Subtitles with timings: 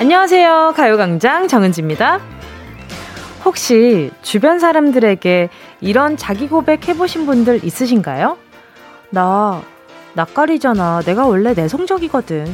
[0.00, 0.72] 안녕하세요.
[0.78, 2.20] 가요광장 정은지입니다.
[3.44, 5.50] 혹시 주변 사람들에게
[5.82, 8.38] 이런 자기 고백 해보신 분들 있으신가요?
[9.10, 9.60] 나,
[10.14, 11.02] 낯가리잖아.
[11.04, 12.46] 내가 원래 내성적이거든.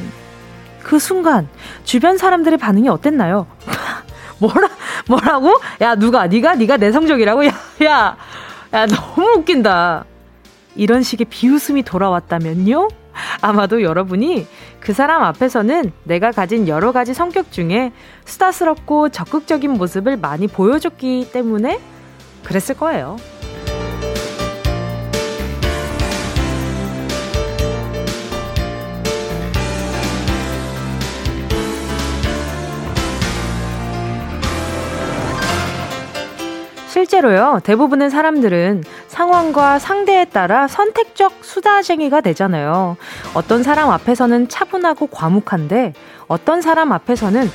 [0.82, 1.48] 그 순간,
[1.84, 3.46] 주변 사람들의 반응이 어땠나요?
[4.42, 4.68] 뭐라,
[5.06, 5.54] 뭐라고?
[5.82, 7.46] 야, 누가, 네가, 네가 내성적이라고?
[7.46, 7.52] 야,
[7.84, 8.16] 야,
[8.72, 10.04] 야, 너무 웃긴다.
[10.74, 12.88] 이런 식의 비웃음이 돌아왔다면요?
[13.40, 14.46] 아마도 여러분이
[14.80, 17.92] 그 사람 앞에서는 내가 가진 여러 가지 성격 중에
[18.24, 21.80] 수다스럽고 적극적인 모습을 많이 보여줬기 때문에
[22.44, 23.16] 그랬을 거예요.
[36.96, 42.96] 실제로요, 대부분의 사람들은 상황과 상대에 따라 선택적 수다쟁이가 되잖아요.
[43.34, 45.92] 어떤 사람 앞에서는 차분하고 과묵한데,
[46.26, 47.50] 어떤 사람 앞에서는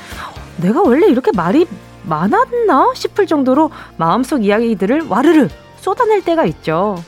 [0.58, 1.66] 내가 원래 이렇게 말이
[2.04, 7.02] 많았나 싶을 정도로 마음속 이야기들을 와르르 쏟아낼 때가 있죠.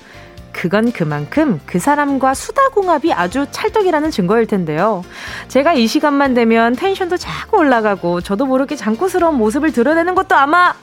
[0.50, 5.04] 그건 그만큼 그 사람과 수다궁합이 아주 찰떡이라는 증거일 텐데요.
[5.46, 10.74] 제가 이 시간만 되면 텐션도 자꾸 올라가고 저도 모르게 장구스러운 모습을 드러내는 것도 아마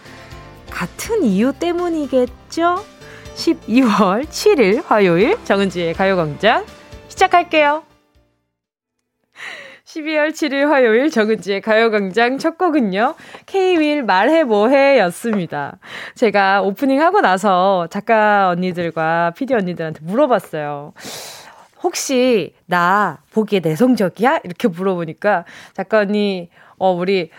[0.72, 2.84] 같은 이유 때문이겠죠?
[3.36, 6.66] 12월 7일 화요일 정은지의 가요광장
[7.10, 7.84] 시작할게요.
[9.86, 13.16] 12월 7일 화요일 정은지의 가요광장 첫 곡은요.
[13.46, 15.80] K-윌 말해 뭐해 였습니다.
[16.16, 20.94] 제가 오프닝 하고 나서 작가 언니들과 PD 언니들한테 물어봤어요.
[21.84, 24.42] 혹시 나 보기에 내성적이야?
[24.46, 27.30] 이렇게 물어보니까 작가 언니, 어, 우리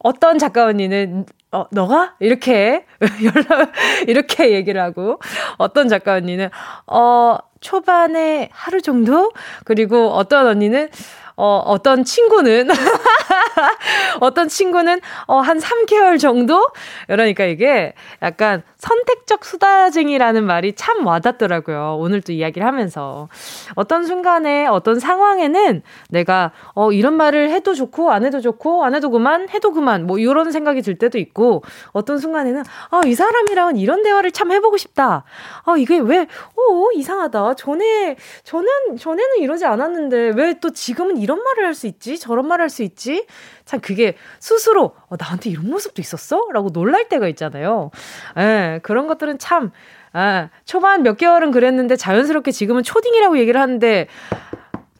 [0.00, 2.14] 어떤 작가 언니는 어, 너가?
[2.18, 2.86] 이렇게,
[3.22, 3.72] 연락,
[4.06, 5.20] 이렇게 얘기를 하고,
[5.58, 6.48] 어떤 작가 언니는,
[6.86, 9.30] 어, 초반에 하루 정도?
[9.64, 10.88] 그리고 어떤 언니는,
[11.36, 12.68] 어, 어떤 친구는,
[14.20, 16.66] 어떤 친구는, 어, 한 3개월 정도?
[17.06, 21.96] 그러니까 이게 약간 선택적 수다쟁이라는 말이 참 와닿더라고요.
[21.98, 23.28] 오늘 또 이야기를 하면서.
[23.74, 29.10] 어떤 순간에, 어떤 상황에는 내가, 어, 이런 말을 해도 좋고, 안 해도 좋고, 안 해도
[29.10, 31.62] 그만, 해도 그만, 뭐, 이런 생각이 들 때도 있고,
[31.92, 35.24] 어떤 순간에는, 아, 이 사람이랑은 이런 대화를 참 해보고 싶다.
[35.64, 37.54] 아, 이게 왜, 어, 이상하다.
[37.54, 42.18] 전에, 전엔, 전에는 이러지 않았는데, 왜 또 지금은 이런 말을 할 수 있지?
[42.18, 43.26] 저런 말을 할 수 있지?
[43.64, 46.48] 참 그게 스스로 어, 나한테 이런 모습도 있었어?
[46.52, 47.90] 라고 놀랄 때가 있잖아요.
[48.38, 49.70] 예, 그런 것들은 참
[50.12, 54.06] 아, 초반 몇 개월은 그랬는데 자연스럽게 지금은 초딩이라고 얘기를 하는데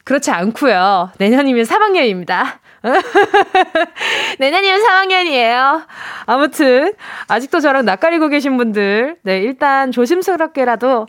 [0.03, 1.11] 그렇지 않고요.
[1.17, 2.59] 내년이면 3학년입니다.
[4.39, 5.85] 내년이면 3학년이에요.
[6.25, 6.93] 아무튼
[7.27, 11.07] 아직도 저랑 낯가리고 계신 분들 네, 일단 조심스럽게라도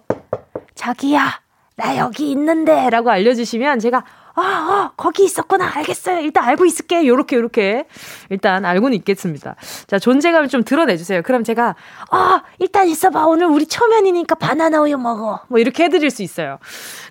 [0.74, 1.40] 자기야
[1.76, 4.04] 나 여기 있는데 라고 알려 주시면 제가
[4.36, 5.70] 아, 아, 거기 있었구나.
[5.76, 6.20] 알겠어요.
[6.20, 7.06] 일단 알고 있을게.
[7.06, 7.86] 요렇게, 요렇게.
[8.30, 9.54] 일단 알고는 있겠습니다.
[9.86, 11.22] 자, 존재감을 좀 드러내주세요.
[11.22, 11.76] 그럼 제가,
[12.10, 13.26] 아, 일단 있어봐.
[13.26, 15.40] 오늘 우리 초면이니까 바나나 우유 먹어.
[15.48, 16.58] 뭐 이렇게 해드릴 수 있어요.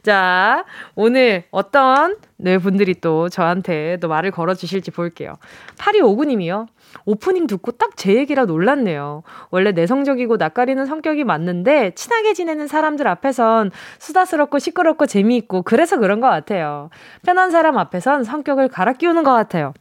[0.03, 5.35] 자, 오늘 어떤 네 분들이 또 저한테 또 말을 걸어주실지 볼게요.
[5.77, 6.67] 8259님이요.
[7.05, 9.23] 오프닝 듣고 딱 제 얘기라 놀랐네요.
[9.49, 16.27] 원래 내성적이고 낯가리는 성격이 맞는데 친하게 지내는 사람들 앞에선 수다스럽고 시끄럽고 재미있고 그래서 그런 것
[16.27, 16.89] 같아요.
[17.25, 19.73] 편한 사람 앞에선 성격을 갈아 끼우는 것 같아요.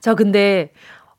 [0.00, 0.72] 저 근데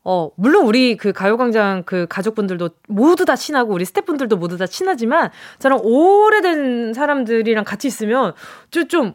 [0.03, 5.29] 어, 물론 우리 그 가요광장 그 가족분들도 모두 다 친하고 우리 스태프분들도 모두 다 친하지만
[5.59, 8.33] 저랑 오래된 사람들이랑 같이 있으면
[8.69, 9.13] 좀, 좀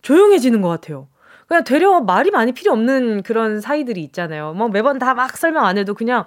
[0.00, 1.08] 조용해지는 것 같아요.
[1.52, 4.54] 그냥 되려 말이 많이 필요 없는 그런 사이들이 있잖아요.
[4.54, 6.24] 뭐 매번 다 막 설명 안 해도 그냥,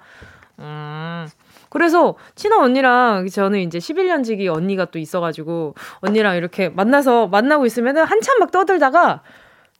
[0.60, 1.26] 음.
[1.68, 8.04] 그래서 친한 언니랑 저는 이제 11년 지기 언니가 또 있어가지고 언니랑 이렇게 만나서 만나고 있으면은
[8.04, 9.22] 한참 막 떠들다가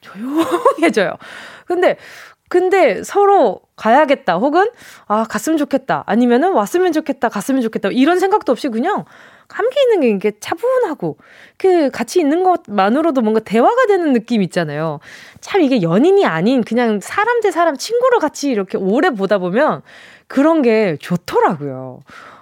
[0.00, 1.12] 조용해져요.
[1.64, 1.96] 근데
[2.48, 4.70] 근데 서로 가야겠다 혹은
[5.06, 9.04] 아 갔으면 좋겠다 아니면은 왔으면 좋겠다 갔으면 좋겠다 이런 생각도 없이 그냥
[9.48, 11.18] 함께 있는 게 이게 차분하고
[11.56, 14.98] 그 같이 있는 것만으로도 뭔가 대화가 되는 느낌 있잖아요.
[15.40, 19.82] 참 이게 연인이 아닌 그냥 사람 대 사람 친구로 같이 이렇게 오래 보다 보면
[20.26, 22.00] 그런 게 좋더라고요.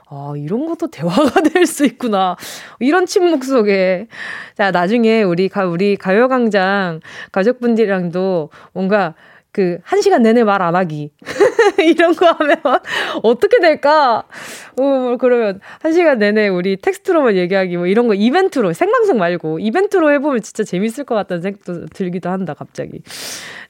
[0.09, 2.37] 아, 이런 것도 대화가 될 수 있구나.
[2.79, 4.07] 이런 침묵 속에.
[4.57, 7.01] 자, 나중에 우리 가, 우리 가요광장
[7.33, 9.15] 가족분들이랑도 뭔가
[9.55, 11.13] 그, 한 시간 내내 말 안 하기.
[11.79, 12.57] 이런 거 하면
[13.23, 14.25] 어떻게 될까?
[14.79, 19.61] 어, 뭐 그러면 한 시간 내내 우리 텍스트로만 얘기하기 뭐 이런 거 이벤트로, 생방송 말고
[19.61, 23.03] 이벤트로 해보면 진짜 재밌을 것 같다는 생각도 들기도 한다, 갑자기.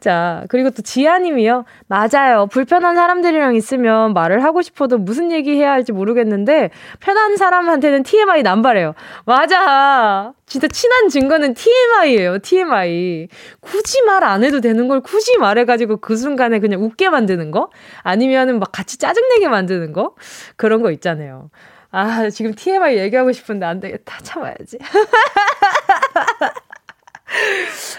[0.00, 1.64] 자, 그리고 또 지아님이요.
[1.88, 2.46] 맞아요.
[2.50, 6.70] 불편한 사람들이랑 있으면 말을 하고 싶어도 무슨 얘기 해야 할지 모르겠는데,
[7.00, 8.94] 편한 사람한테는 TMI 남발해요.
[9.26, 10.32] 맞아.
[10.54, 13.26] 진짜 친한 증거는 TMI예요, TMI.
[13.60, 17.70] 굳이 말 안 해도 되는 걸 굳이 말해가지고 가지고 그 순간에 그냥 웃게 만드는 거?
[18.04, 20.14] 아니면은 막 같이 짜증내게 만드는 거?
[20.54, 21.50] 그런 거 있잖아요.
[21.90, 24.18] 아, 지금 TMI 얘기하고 싶은데 안 되겠다.
[24.22, 24.78] 참아야지.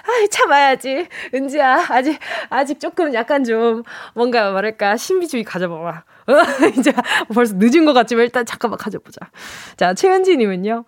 [0.08, 1.08] 아, 참아야지.
[1.34, 2.18] 은지야, 아직,
[2.50, 6.04] 아직 조금 약간 좀, 뭔가 말할까, 신비주의 가져봐봐.
[6.28, 6.34] 어,
[6.80, 6.94] 이제
[7.34, 9.30] 벌써 늦은 것 같지만 일단 잠깐만 가져보자.
[9.76, 10.86] 자, 최은지님은요.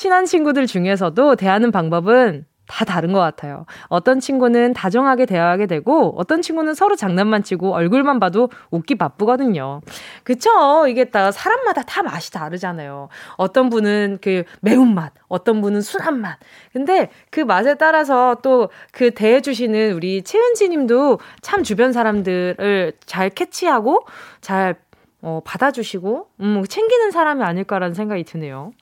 [0.00, 3.66] 친한 친구들 중에서도 대하는 방법은 다 다른 것 같아요.
[3.88, 9.82] 어떤 친구는 다정하게 대화하게 되고 어떤 친구는 서로 장난만 치고 얼굴만 봐도 웃기 바쁘거든요.
[10.22, 10.86] 그쵸?
[10.88, 13.10] 이게 다 사람마다 다 맛이 다르잖아요.
[13.36, 16.38] 어떤 분은 그 매운맛, 어떤 분은 순한 맛.
[16.72, 24.06] 근데 그 맛에 따라서 또 그 대해주시는 우리 최은지 님도 참 주변 사람들을 잘 캐치하고
[24.40, 24.76] 잘
[25.22, 28.72] 어, 받아주시고, 음, 챙기는 사람이 아닐까라는 생각이 드네요.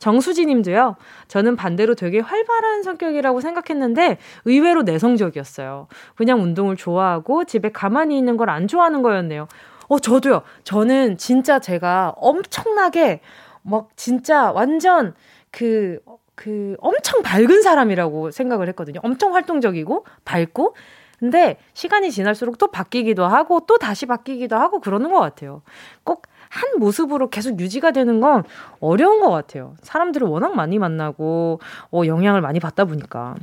[0.00, 0.96] 정수지 님도요,
[1.28, 5.86] 저는 반대로 되게 활발한 성격이라고 생각했는데 의외로 내성적이었어요.
[6.16, 9.46] 그냥 운동을 좋아하고 집에 가만히 있는 걸 안 좋아하는 거였네요.
[9.88, 10.42] 어, 저도요.
[10.64, 13.20] 저는 진짜 제가 엄청나게
[13.62, 15.14] 막 진짜 완전
[15.52, 16.00] 그,
[16.34, 19.00] 그 엄청 밝은 사람이라고 생각을 했거든요.
[19.02, 20.74] 엄청 활동적이고 밝고
[21.18, 25.60] 근데 시간이 지날수록 또 바뀌기도 하고 또 다시 바뀌기도 하고 그러는 것 같아요.
[26.02, 28.42] 꼭 한 모습으로 계속 유지가 되는 건
[28.80, 29.76] 어려운 것 같아요.
[29.82, 31.60] 사람들을 워낙 많이 만나고,
[31.92, 33.36] 어, 영향을 많이 받다 보니까.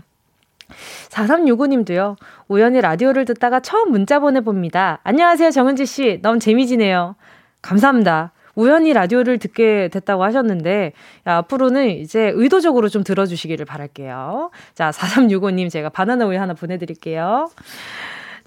[1.10, 2.18] 4365님도요,
[2.50, 5.00] 우연히 라디오를 듣다가 처음 문자 보내봅니다.
[5.04, 6.20] 안녕하세요, 정은지씨.
[6.22, 7.16] 너무 재미지네요.
[7.62, 8.34] 감사합니다.
[8.56, 10.92] 우연히 라디오를 듣게 됐다고 하셨는데,
[11.28, 14.52] 야, 앞으로는 이제 의도적으로 좀 들어주시기를 바랄게요.
[14.74, 17.50] 자, 4365님 제가 바나나 우유 하나 보내드릴게요.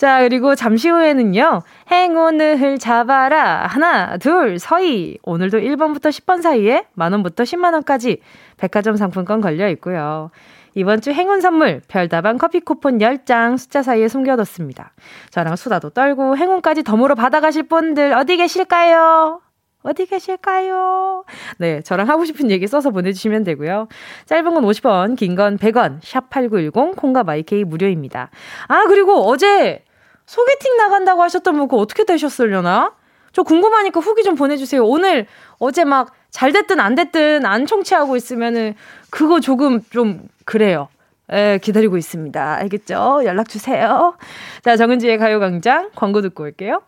[0.00, 1.61] 자, 그리고 잠시 후에는요,
[1.91, 3.67] 행운을 잡아라.
[3.67, 5.19] 하나, 둘, 서희.
[5.25, 8.20] 오늘도 1번부터 10번 사이에 만원부터 10만원까지
[8.56, 10.31] 백화점 상품권 걸려 있고요.
[10.75, 14.93] 이번 주 행운 선물, 별다방 커피 쿠폰 10장 숫자 사이에 숨겨뒀습니다.
[15.29, 19.43] 저랑 수다도 떨고 행운까지 덤으로 받아가실 분들 어디 계실까요?
[19.82, 21.25] 어디 계실까요?
[21.58, 23.88] 네, 저랑 하고 싶은 얘기 써서 보내주시면 되고요.
[24.25, 28.31] 짧은 건 50원, 긴 건 100원, 샵8910, 콩과 마이케이 무료입니다.
[28.69, 29.85] 아, 그리고 어제
[30.31, 32.93] 소개팅 나간다고 하셨던 분 그거 어떻게 되셨으려나?
[33.32, 34.85] 저 궁금하니까 후기 좀 보내주세요.
[34.85, 35.27] 오늘
[35.59, 38.75] 어제 막 잘 됐든 안 됐든 안 청취하고 있으면은
[39.11, 40.88] 그거 조금 좀 그래요.
[41.32, 42.55] 예, 기다리고 있습니다.
[42.56, 43.23] 알겠죠?
[43.25, 44.17] 연락 주세요.
[44.65, 46.82] 자, 정은지의 가요광장 광고 듣고 올게요.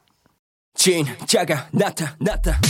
[0.75, 2.61] 진짜가 나타났다.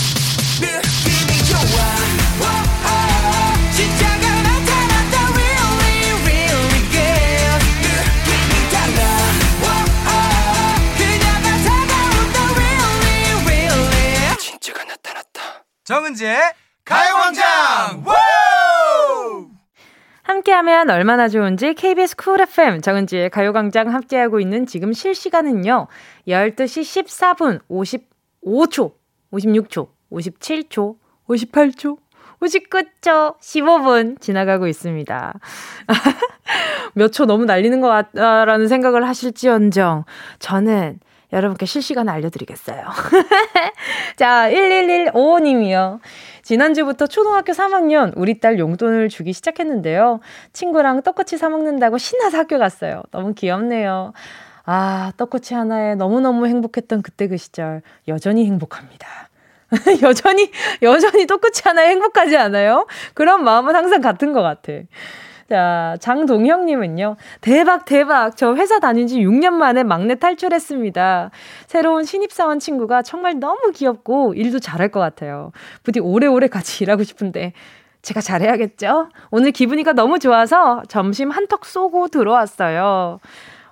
[15.92, 16.38] 정은지의
[16.86, 18.02] 가요광장!
[20.22, 25.88] 함께하면 얼마나 좋은지 KBS 쿨 FM 정은지의 가요광장 함께하고 있는 지금 실시간은요
[26.26, 28.94] 12시 14분 55초
[29.34, 30.96] 56초 57초
[31.28, 31.98] 58초
[32.40, 35.34] 59초 15분 지나가고 있습니다.
[36.94, 40.06] 몇 초 너무 날리는 것 같다라는 생각을 하실지언정
[40.38, 41.00] 저는
[41.32, 42.84] 여러분께 실시간에 알려드리겠어요.
[44.16, 46.00] 자, 1115님이요.
[46.42, 50.20] 지난주부터 초등학교 3학년 우리 딸 용돈을 주기 시작했는데요.
[50.52, 53.02] 친구랑 떡꼬치 사먹는다고 신나서 학교 갔어요.
[53.10, 54.12] 너무 귀엽네요.
[54.64, 59.06] 아, 떡꼬치 하나에 너무너무 행복했던 그때 그 시절 여전히 행복합니다.
[60.02, 60.50] 여전히,
[60.82, 62.86] 여전히 떡꼬치 하나에 행복하지 않아요?
[63.14, 64.72] 그런 마음은 항상 같은 것 같아.
[65.52, 67.16] 자, 장동형님은요.
[67.42, 68.38] 대박, 대박.
[68.38, 71.30] 저 회사 다닌 지 6년 만에 막내 탈출했습니다.
[71.66, 75.52] 새로운 신입사원 친구가 정말 너무 귀엽고 일도 잘할 것 같아요.
[75.82, 77.52] 부디 오래오래 같이 일하고 싶은데
[78.00, 79.10] 제가 잘해야겠죠?
[79.30, 83.20] 오늘 기분이가 너무 좋아서 점심 한턱 쏘고 들어왔어요.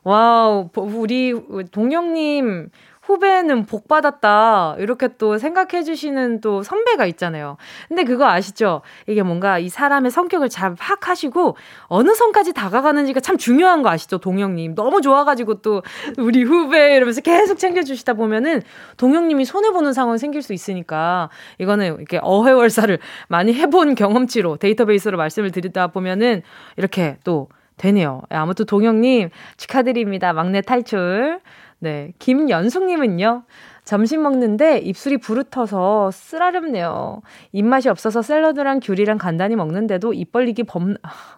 [0.04, 1.34] 와우, 우리
[1.72, 2.68] 동영님
[3.10, 4.76] 후배는 복 받았다.
[4.78, 7.56] 이렇게 또 생각해 주시는 또 선배가 있잖아요.
[7.88, 8.82] 근데 그거 아시죠?
[9.08, 14.18] 이게 뭔가 이 사람의 성격을 잘 파악하시고 어느 선까지 다가가는지가 참 중요한 거 아시죠?
[14.18, 14.76] 동영님.
[14.76, 15.82] 너무 좋아가지고 또
[16.18, 18.62] 우리 후배 이러면서 계속 챙겨주시다 보면은
[18.96, 22.98] 동영님이 손해보는 상황이 생길 수 있으니까 이거는 이렇게 어회월사를
[23.28, 26.42] 많이 해본 경험치로 데이터베이스로 말씀을 드리다 보면은
[26.76, 28.22] 이렇게 또 되네요.
[28.28, 30.32] 아무튼 동영님 축하드립니다.
[30.32, 31.40] 막내 탈출.
[31.80, 32.12] 네.
[32.18, 33.44] 김연숙님은요.
[33.84, 37.22] 점심 먹는데 입술이 부르터서 쓰라렵네요.
[37.52, 40.94] 입맛이 없어서 샐러드랑 귤이랑 간단히 먹는데도 입 벌리기 범,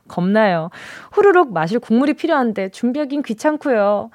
[0.08, 0.70] 겁나요.
[1.12, 4.10] 후루룩 마실 국물이 필요한데 준비하긴 귀찮고요.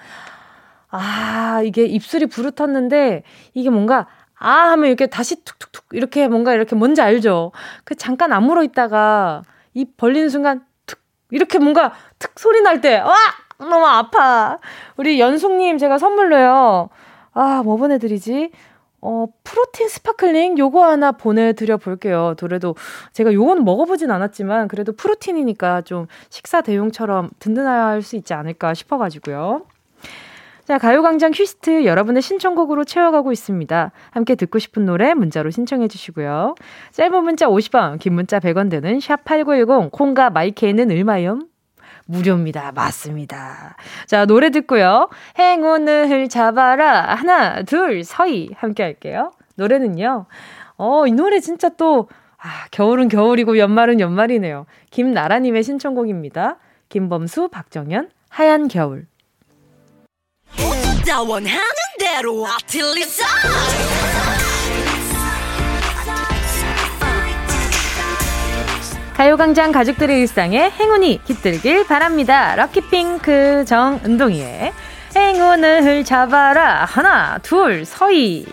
[0.90, 4.08] 아, 이게 입술이 부르텄는데 이게 뭔가
[4.38, 7.54] 아 하면 이렇게 다시 툭툭툭 이렇게 뭔가 이렇게 뭔지 알죠?
[7.86, 9.42] 그 잠깐 안 물어 있다가
[9.74, 11.00] 입 벌리는 순간 툭
[11.32, 13.16] 이렇게 뭔가 툭 소리 날 때, 와!
[13.58, 14.60] 너무 아파.
[14.98, 16.90] 우리 연숙님 제가 선물로요.
[17.34, 18.52] 아, 뭐 보내드리지?
[19.02, 22.34] 어, 프로틴 스파클링 요거 하나 보내드려 볼게요.
[22.40, 22.76] 그래도
[23.14, 29.66] 제가 요거는 먹어보진 않았지만 그래도 프로틴이니까 좀 식사 대용처럼 든든할 수 있지 않을까 싶어가지고요.
[30.66, 33.92] 자, 가요광장 리퀘스트 여러분의 신청곡으로 채워가고 있습니다.
[34.12, 36.56] 함께 듣고 싶은 노래 문자로 신청해 주시고요.
[36.92, 41.48] 짧은 문자 50원, 긴 문자 100원 되는 샵8910, 콩과 마이케이는 을마염
[42.08, 42.72] 무료입니다.
[42.74, 43.76] 맞습니다.
[44.06, 45.10] 자, 노래 듣고요.
[45.38, 47.16] 행운을 잡아라.
[47.16, 48.50] 하나, 둘, 서희.
[48.58, 49.32] 함께 할게요.
[49.56, 50.26] 노래는요.
[50.78, 54.66] 어, 이 노래 진짜 또, 아, 겨울은 겨울이고 연말은 연말이네요.
[54.92, 56.58] 김나라님의 신청곡입니다.
[56.90, 59.08] 김범수, 박정현, 하얀 겨울.
[69.18, 72.56] 가요광장 가족들의 일상에 행운이 깃들길 바랍니다.
[72.56, 74.72] 럭키핑크 정은동이의
[75.16, 76.86] 행운을 잡아라.
[76.86, 78.46] 하나, 둘, 서희.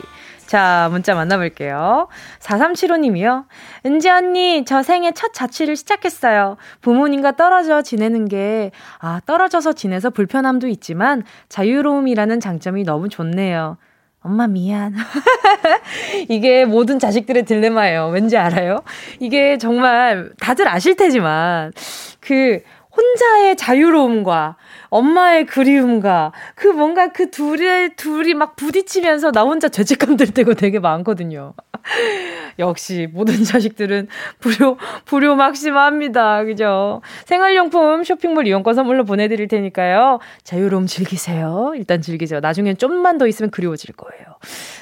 [0.47, 2.09] 자, 문자 만나볼게요.
[2.41, 3.45] 4375님이요.
[3.85, 6.57] 은지 언니, 저 생애 첫 자취를 시작했어요.
[6.81, 13.77] 부모님과 떨어져 지내는 게, 아, 떨어져서 지내서 불편함도 있지만 자유로움이라는 장점이 너무 좋네요.
[14.25, 14.95] 엄마 미안.
[16.31, 18.09] 이게 모든 자식들의 딜레마예요.
[18.09, 18.83] 왠지 알아요?
[19.21, 21.73] 이게 정말 다들 아실 테지만
[22.21, 22.61] 그
[22.97, 24.57] 혼자의 자유로움과
[24.89, 30.79] 엄마의 그리움과 그 뭔가 그 둘의 둘이 막 부딪히면서 나 혼자 죄책감 들 때가 되게
[30.79, 31.53] 많거든요.
[32.59, 34.09] 역시 모든 자식들은
[34.41, 36.45] 불효 불효 막심합니다.
[36.45, 37.03] 그죠?
[37.27, 40.21] 생활용품 쇼핑몰 이용권 선물로 보내드릴 테니까요.
[40.43, 41.73] 자유로움 즐기세요.
[41.77, 42.41] 일단 즐기세요.
[42.41, 44.25] 나중엔 좀만 더 있으면 그리워질 거예요.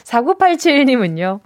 [0.05, 1.41] 4987님은요.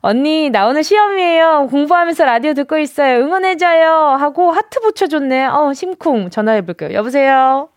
[0.00, 1.68] 언니, 나 오늘 시험이에요.
[1.70, 3.18] 공부하면서 라디오 듣고 있어요.
[3.18, 4.16] 응원해줘요.
[4.18, 5.46] 하고 하트 붙여줬네.
[5.46, 6.30] 어, 심쿵.
[6.30, 6.92] 전화해볼게요.
[6.92, 7.68] 여보세요?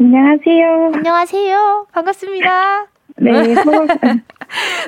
[0.00, 0.92] 안녕하세요.
[0.94, 1.86] 안녕하세요.
[1.92, 2.86] 반갑습니다.
[3.16, 3.30] 네,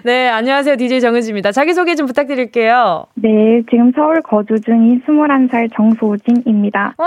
[0.05, 0.77] 네, 안녕하세요.
[0.77, 1.53] DJ 정은지입니다.
[1.53, 3.07] 자기소개 좀 부탁드릴게요.
[3.15, 6.95] 네, 지금 서울 거주 중인 21살 정소진입니다.
[6.99, 7.07] 와,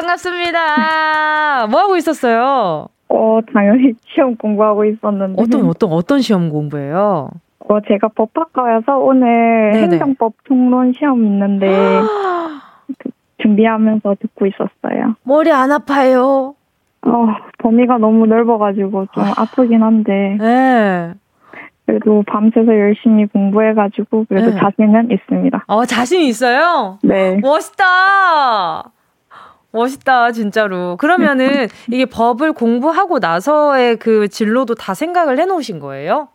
[0.00, 1.66] 반갑습니다.
[1.70, 2.88] 뭐 하고 있었어요?
[3.08, 5.40] 어, 당연히 시험 공부하고 있었는데.
[5.42, 7.30] 어떤, 어떤, 어떤 시험 공부예요?
[7.68, 9.82] 어, 제가 법학과여서 오늘 네네.
[9.94, 11.66] 행정법 통론 시험 있는데
[12.98, 13.10] 그
[13.42, 15.16] 준비하면서 듣고 있었어요.
[15.24, 16.54] 머리 안 아파요?
[17.02, 17.26] 어,
[17.58, 19.44] 범위가 너무 넓어가지고 좀 아.
[19.54, 20.36] 프긴 한데.
[20.40, 21.12] 네.
[21.86, 24.56] 그래도 밤새서 열심히 공부해가지고 그래도 네.
[24.58, 25.64] 자신은 있습니다.
[25.68, 26.98] 어, 자신 있어요?
[27.02, 27.38] 네.
[27.40, 28.90] 멋있다.
[29.72, 30.96] 멋있다, 진짜로.
[30.96, 31.46] 그러면은
[31.90, 36.28] 이게 법을 공부하고 나서의 그 진로도 다 생각을 해놓으신 거예요?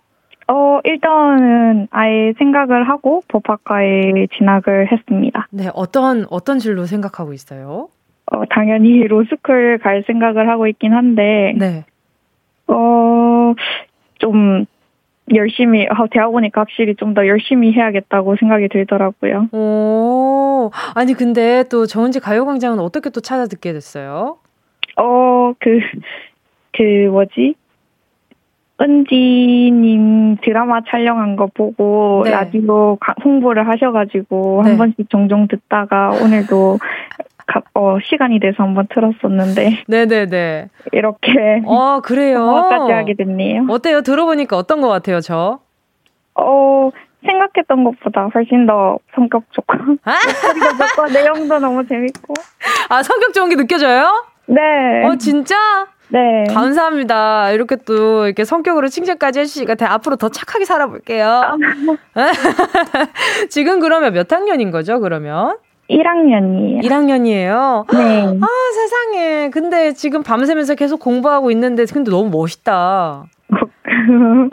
[0.48, 5.48] 어, 일단은 아예 생각을 하고 법학과에 진학을 했습니다.
[5.52, 7.90] 네, 어떤, 어떤 진로 생각하고 있어요?
[8.32, 11.86] 어, 당연히 로스쿨 갈 생각을 하고 있긴 한데, 네.
[12.68, 13.54] 어,
[14.20, 14.66] 좀,
[15.36, 19.50] 열심히, 어, 대학 오니까 확실히 좀 더 열심히 해야겠다고 생각이 들더라고요.
[19.52, 24.38] 오, 아니, 근데 또 정은지 가요광장은 어떻게 또 찾아 듣게 됐어요?
[24.98, 25.80] 어, 그,
[26.74, 27.56] 그, 뭐지?
[28.82, 32.32] 은지님 드라마 촬영한 거 보고 네.
[32.32, 34.70] 라디오 홍보를 하셔가지고 네.
[34.70, 36.80] 한 번씩 종종 듣다가 오늘도
[37.74, 39.84] 어, 시간이 돼서 한번 틀었었는데.
[39.88, 40.70] 네네네.
[40.92, 41.62] 이렇게.
[41.66, 42.68] 어, 그래요?
[42.70, 43.66] 까지 하게 됐네요.
[43.70, 44.02] 어때요?
[44.02, 45.60] 들어보니까 어떤 것 같아요, 저?
[46.36, 46.90] 어,
[47.26, 49.78] 생각했던 것보다 훨씬 더 성격 좋고.
[50.06, 50.14] 아?
[50.96, 52.34] 좋고, 내용도 너무 재밌고.
[52.90, 54.26] 아, 성격 좋은 게 느껴져요?
[54.48, 54.62] 네.
[55.06, 55.56] 어, 진짜?
[56.10, 56.44] 네.
[56.54, 57.52] 감사합니다.
[57.52, 61.58] 이렇게 또 이렇게 성격으로 칭찬까지 해주시니까 앞으로 더 착하게 살아볼게요.
[63.50, 65.58] 지금 그러면 몇 학년인 거죠, 그러면?
[65.92, 66.82] 1학년이에요.
[66.84, 67.86] 1학년이에요?
[67.94, 68.26] 네.
[68.42, 69.50] 아, 세상에.
[69.50, 73.26] 근데 지금 밤새면서 계속 공부하고 있는데, 근데 너무 멋있다.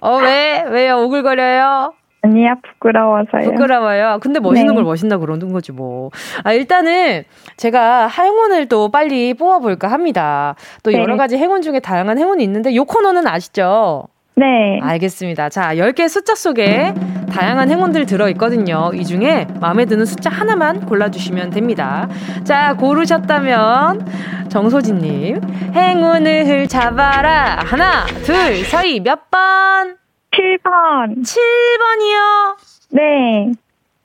[0.01, 0.65] 어, 왜?
[0.69, 0.99] 왜요?
[0.99, 1.93] 오글거려요?
[2.23, 3.53] 아니야, 부끄러워서요.
[3.53, 4.19] 부끄러워요.
[4.21, 4.75] 근데 멋있는 네.
[4.75, 6.11] 걸 멋있나 그러는 거지 뭐.
[6.43, 7.23] 아, 일단은
[7.57, 10.57] 제가 행운을 또 빨리 뽑아볼까 합니다.
[10.83, 10.99] 또 네.
[10.99, 14.09] 여러 가지 행운 중에 다양한 행운이 있는데 요 코너는 아시죠?
[14.39, 14.79] 네.
[14.81, 15.49] 알겠습니다.
[15.49, 16.95] 자, 10개 숫자 속에
[17.33, 18.93] 다양한 행운들 들어있거든요.
[18.95, 22.09] 이 중에 마음에 드는 숫자 하나만 골라주시면 됩니다.
[22.45, 24.07] 자, 고르셨다면
[24.49, 25.41] 정소진님,
[25.75, 27.59] 행운을 잡아라.
[27.65, 29.97] 하나, 둘, 서희 몇 번?
[30.31, 31.25] 7번.
[31.25, 32.57] 7번이요?
[32.91, 33.53] 네.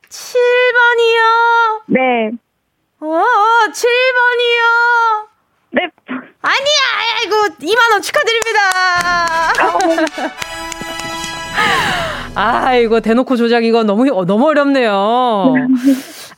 [0.10, 1.82] 7번이요?
[1.88, 2.32] 네.
[3.02, 3.24] 어,
[3.72, 5.33] 7번이요?
[5.74, 5.90] 네.
[6.42, 6.82] 아니야,
[7.18, 8.60] 아이고, 2만원 축하드립니다.
[12.36, 15.54] 아이고, 대놓고 조작 이거 너무, 너무 어렵네요.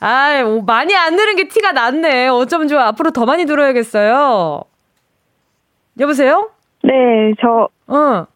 [0.00, 2.28] 아 많이 안 들은 게 티가 났네.
[2.28, 2.86] 어쩜 좋아.
[2.88, 4.62] 앞으로 더 많이 들어야겠어요.
[5.98, 6.50] 여보세요?
[6.82, 6.92] 네,
[7.40, 7.68] 저.
[7.86, 8.26] 어.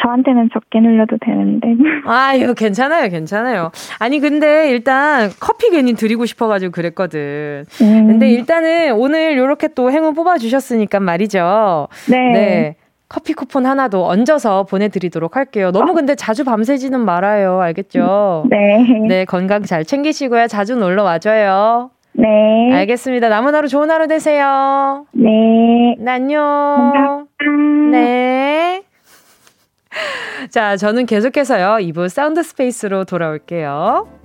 [0.00, 1.68] 저한테는 적게 눌려도 되는데.
[2.06, 3.70] 아유, 괜찮아요, 괜찮아요.
[3.98, 7.64] 아니, 근데 일단 커피 괜히 드리고 싶어가지고 그랬거든.
[7.82, 8.06] 음.
[8.06, 11.88] 근데 일단은 오늘 요렇게 또 행운 뽑아주셨으니까 말이죠.
[12.08, 12.32] 네.
[12.32, 12.76] 네.
[13.08, 15.70] 커피 쿠폰 하나도 얹어서 보내드리도록 할게요.
[15.70, 15.94] 너무 어.
[15.94, 17.60] 근데 자주 밤새지는 말아요.
[17.60, 18.46] 알겠죠?
[18.50, 18.78] 네.
[19.06, 20.48] 네, 건강 잘 챙기시고요.
[20.48, 21.90] 자주 놀러 와줘요.
[22.14, 22.72] 네.
[22.72, 23.28] 알겠습니다.
[23.28, 25.06] 남은 하루 좋은 하루 되세요.
[25.12, 25.96] 네.
[25.98, 26.92] 네 안녕.
[26.92, 27.98] 감사합니다.
[27.98, 28.23] 네.
[30.50, 31.76] 자, 저는 계속해서요.
[31.86, 34.23] 2부 사운드 스페이스로 돌아올게요.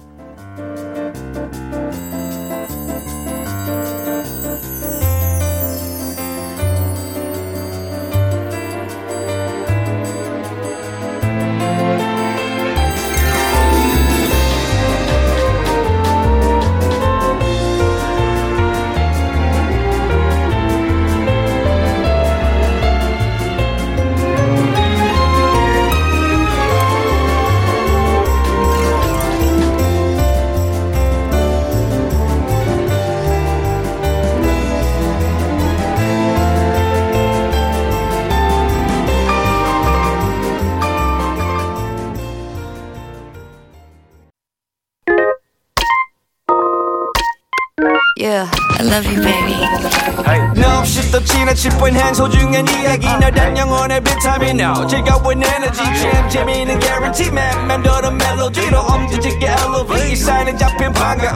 [51.68, 53.06] 뻔한 소중한 이야기.
[53.08, 55.84] 너란 영혼의 비타민 O 즐거운 에너지.
[55.84, 57.68] 참 재미있는 guarantee man.
[57.68, 60.12] 맘대로 멜로디로 엄지짓게 elevate.
[60.12, 61.36] 이 사인에 잡힌 반가움.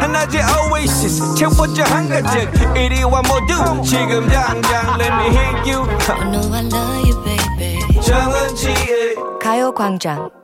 [0.00, 1.34] 하나의 oasis.
[1.34, 4.96] 채워져 한가득 이리와 모두 지금 당장.
[5.00, 5.88] Let me hit you.
[6.08, 8.00] I know I love you, baby.
[8.00, 10.43] 정은지의 가요광장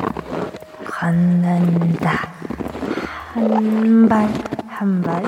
[1.61, 2.11] 걷는다.
[3.33, 4.27] 한 발,
[4.67, 5.23] 한 발,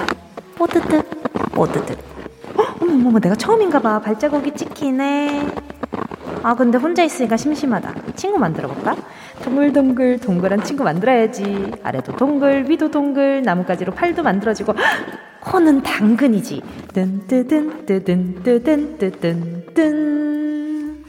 [0.55, 1.05] 뽀드득,
[1.51, 1.97] 뽀드득.
[2.81, 3.99] 어머, 어머, 내가 처음인가 봐.
[3.99, 5.47] 발자국이 찍히네.
[6.43, 7.93] 아, 근데 혼자 있으니까 심심하다.
[8.15, 8.95] 친구 만들어 볼까?
[9.43, 11.71] 동글동글, 동글한 친구 만들어야지.
[11.83, 14.73] 아래도 동글, 위도 동글, 나뭇가지로 팔도 만들어지고.
[15.41, 16.61] 코는 당근이지.
[16.93, 21.03] 뜬뜨든, 뜨든, 뜨든, 뜨든, 뜬.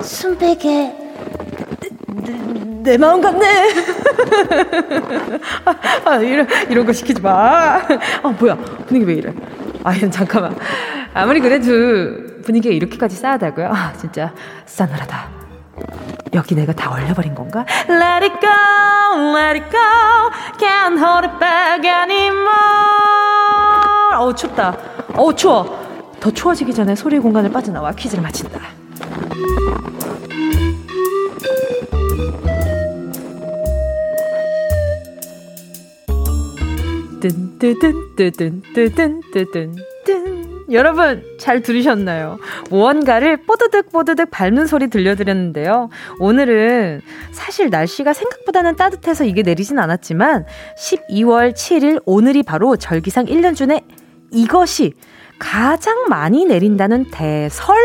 [0.01, 0.95] 순백의
[2.23, 2.33] 내,
[2.83, 3.47] 내 마음 같네
[5.65, 5.75] 아,
[6.05, 7.79] 아, 이런 이런 거 시키지 마.
[8.21, 8.55] 아 뭐야
[8.87, 9.33] 분위기 왜 이래?
[9.83, 10.55] 아 잠깐만.
[11.13, 13.67] 아무리 그래도 분위기가 이렇게까지 싸하다고요?
[13.67, 14.33] 아 진짜
[14.65, 15.29] 싸늘하다.
[16.33, 17.65] 여기 내가 다 얼려버린 건가?
[17.89, 18.49] Let it go,
[19.35, 22.47] let it go, can't hold it back anymore.
[24.17, 24.77] 어우 춥다.
[25.15, 25.85] 어우 추워.
[26.21, 28.61] 더 추워지기 전에 소리 공간을 빠져나와 퀴즈를 마친다.
[37.19, 39.75] 뜬뜨든뜨든뜨든뜨든
[40.71, 42.39] 여러분 잘 들으셨나요?
[42.69, 45.89] 무언가를 뽀드득 뽀드득 밟는 소리 들려드렸는데요.
[46.19, 47.01] 오늘은
[47.31, 50.45] 사실 날씨가 생각보다는 따뜻해서 이게 내리진 않았지만
[50.77, 53.81] 12월 7일 오늘이 바로 절기상 1년 중에
[54.31, 54.93] 이것이
[55.39, 57.77] 가장 많이 내린다는 대설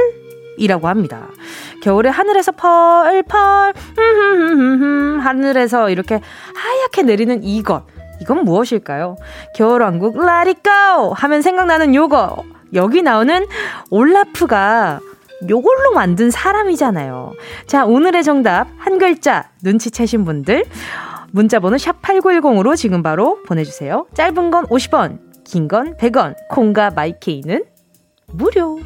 [0.58, 1.28] 이라고 합니다.
[1.82, 3.74] 겨울에 하늘에서 펄펄
[5.20, 6.20] 하늘에서 이렇게
[6.54, 7.86] 하얗게 내리는 이것
[8.20, 9.16] 이건 무엇일까요?
[9.56, 10.14] 겨울왕국
[10.62, 11.12] go!
[11.12, 12.61] 하면 생각나는 요거.
[12.74, 13.46] 여기 나오는
[13.90, 15.00] 올라프가
[15.48, 17.32] 요걸로 만든 사람이잖아요.
[17.66, 20.64] 자, 오늘의 정답 한 글자 눈치채신 분들
[21.32, 24.06] 문자 번호 샵 8910으로 지금 바로 보내 주세요.
[24.14, 27.64] 짧은 건 50원, 긴 건 100원, 콩과 마이케이는
[28.32, 28.78] 무료.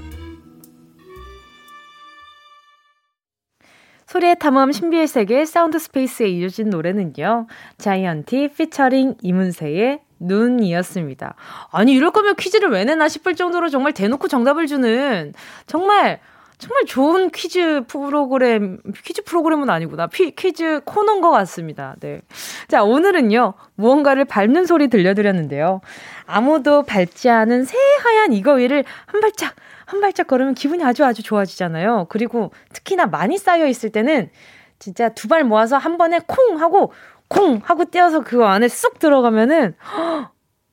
[4.06, 7.48] 소리의 탐험 신비의 세계 사운드 스페이스에 이어진 노래는요.
[7.76, 11.34] 자이언티 피처링 이문세의 눈이었습니다.
[11.70, 15.32] 아니, 이럴 거면 퀴즈를 왜 내나 싶을 정도로 정말 대놓고 정답을 주는
[15.66, 16.20] 정말
[16.58, 20.06] 정말 좋은 퀴즈 프로그램, 퀴즈 프로그램은 아니구나.
[20.06, 21.94] 피, 퀴즈 코너인 것 같습니다.
[22.00, 22.22] 네.
[22.68, 25.82] 자, 오늘은요, 무언가를 밟는 소리 들려드렸는데요.
[26.24, 32.06] 아무도 밟지 않은 새하얀 이거 위를 한 발짝, 한 발짝 걸으면 기분이 아주 아주 좋아지잖아요.
[32.08, 34.30] 그리고 특히나 많이 쌓여 있을 때는
[34.78, 36.90] 진짜 두 발 모아서 한 번에 콩 하고,
[37.28, 40.30] 콩 하고 떼어서 그 안에 쑥 들어가면은, 허,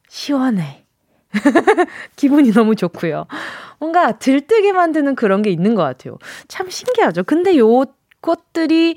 [0.08, 0.86] 시원해.
[2.16, 3.26] 기분이 너무 좋고요.
[3.80, 6.18] 뭔가 들뜨게 만드는 그런 게 있는 것 같아요.
[6.48, 7.24] 참 신기하죠.
[7.24, 7.86] 근데 요
[8.22, 8.96] 것들이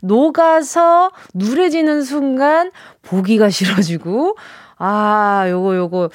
[0.00, 2.70] 녹아서 누래지는 순간
[3.02, 4.36] 보기가 싫어지고,
[4.78, 6.10] 아, 요거, 요거,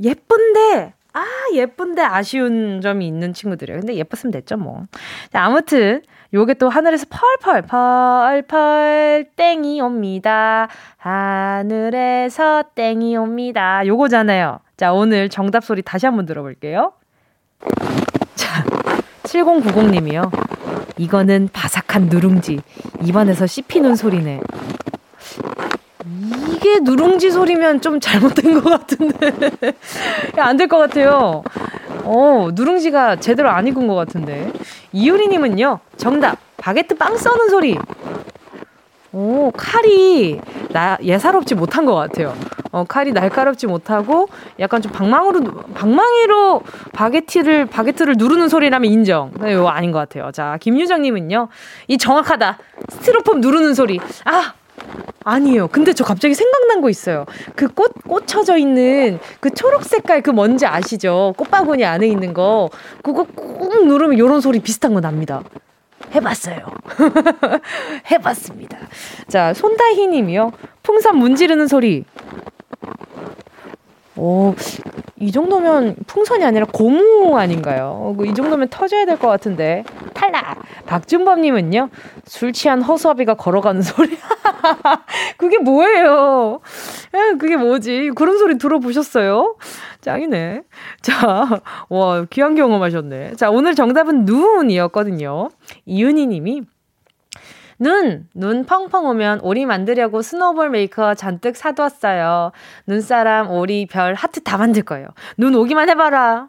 [0.00, 3.80] 예쁜데, 아, 예쁜데 아쉬운 점이 있는 친구들이에요.
[3.80, 4.84] 근데 예뻤으면 됐죠, 뭐.
[5.32, 6.02] 자, 아무튼,
[6.34, 10.68] 요게 또 하늘에서 펄펄, 펄펄, 땡이 옵니다.
[10.98, 13.86] 하늘에서 땡이 옵니다.
[13.86, 14.60] 요거잖아요.
[14.76, 16.92] 자, 오늘 정답 소리 다시 한번 들어볼게요.
[18.34, 18.62] 자,
[19.22, 20.30] 7090님이요.
[20.98, 22.60] 이거는 바삭한 누룽지.
[23.04, 24.40] 입안에서 씹히는 소리네.
[26.50, 29.32] 이게 누룽지 소리면 좀 잘못된 것 같은데.
[30.36, 31.42] 안 될 것 같아요.
[32.10, 34.50] 어, 누룽지가 제대로 안 익은 것 같은데.
[34.92, 36.38] 이유리님은요, 정답.
[36.56, 37.76] 바게트 빵 써는 소리.
[39.12, 40.40] 오, 칼이
[40.70, 42.34] 나 예사롭지 못한 것 같아요.
[42.72, 49.30] 어, 칼이 날카롭지 못하고 약간 좀 방망이로 방망이로 바게트를 바게트를 누르는 소리라면 인정.
[49.40, 50.30] 네, 이거 아닌 것 같아요.
[50.32, 51.48] 자, 김유정님은요,
[51.88, 52.58] 이 정확하다.
[52.88, 54.00] 스티로폼 누르는 소리.
[54.24, 54.54] 아,
[55.24, 55.68] 아니에요.
[55.68, 57.26] 근데 저 갑자기 생각난 거 있어요.
[57.54, 61.34] 그 꽃, 꽂혀져 있는 그 초록 색깔 그 뭔지 아시죠?
[61.36, 62.70] 꽃바구니 안에 있는 거.
[63.02, 65.42] 그거 꾹 누르면 요런 소리 비슷한 거 납니다.
[66.14, 66.58] 해봤어요.
[68.10, 68.78] 해봤습니다.
[69.28, 70.52] 자, 손다희 님이요.
[70.82, 72.04] 풍선 문지르는 소리.
[74.18, 74.54] 오,
[75.20, 78.16] 이 정도면 풍선이 아니라 고무 아닌가요?
[78.26, 79.84] 이 정도면 터져야 될 것 같은데.
[80.14, 80.58] 탈락!
[80.86, 81.88] 박준범님은요,
[82.24, 84.18] 술 취한 허수아비가 걸어가는 소리.
[85.38, 86.60] 그게 뭐예요?
[87.38, 88.10] 그게 뭐지?
[88.16, 89.56] 그런 소리 들어보셨어요?
[90.00, 90.62] 짱이네.
[91.02, 93.34] 자, 와, 귀한 경험 하셨네.
[93.36, 95.50] 자, 오늘 정답은 눈이었거든요.
[95.86, 96.62] 이윤희 님이
[97.78, 98.28] 눈!
[98.34, 102.50] 눈 펑펑 오면 오리 만들려고 스노볼 메이커 잔뜩 사두었어요.
[102.86, 105.06] 눈사람, 오리, 별, 하트 다 만들 거예요.
[105.36, 106.48] 눈 오기만 해봐라.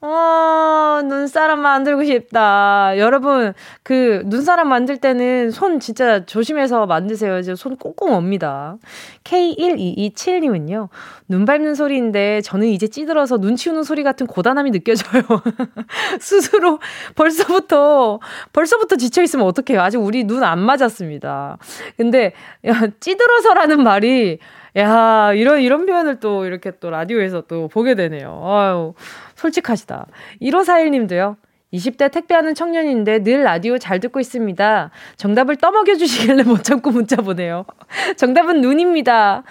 [0.00, 2.96] 어, 눈사람 만들고 싶다.
[2.98, 7.38] 여러분, 그, 눈사람 만들 때는 손 진짜 조심해서 만드세요.
[7.40, 8.76] 이제 손 꽁꽁 옵니다.
[9.24, 10.88] K1227님은요,
[11.28, 15.22] 눈 밟는 소리인데 저는 이제 찌들어서 눈 치우는 소리 같은 고단함이 느껴져요.
[16.20, 16.78] 스스로
[17.16, 18.20] 벌써부터,
[18.52, 19.82] 벌써부터 지쳐있으면 어떡해요.
[19.82, 21.58] 아직 우리 눈 안 맞았습니다.
[21.96, 22.32] 근데,
[22.66, 24.38] 야, 찌들어서라는 말이,
[24.76, 28.40] 야, 이런, 이런 표현을 또 이렇게 또 라디오에서 또 보게 되네요.
[28.46, 28.94] 아유.
[29.38, 30.06] 솔직하시다.
[30.42, 31.36] 1541님도요.
[31.72, 34.90] 20대 택배하는 청년인데 늘 라디오 잘 듣고 있습니다.
[35.16, 37.66] 정답을 떠먹여 주시길래 못 참고 문자 보내요.
[38.16, 39.42] 정답은 눈입니다.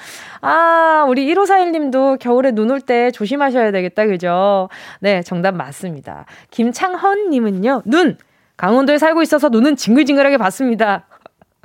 [0.42, 4.08] 아, 우리 1541님도 겨울에 눈 올 때 조심하셔야 되겠다.
[4.08, 4.68] 그죠?
[5.00, 6.26] 네, 정답 맞습니다.
[6.52, 8.18] 김창헌 님은요, 눈!
[8.58, 11.06] 강원도에 살고 있어서 눈은 징글징글하게 봤습니다.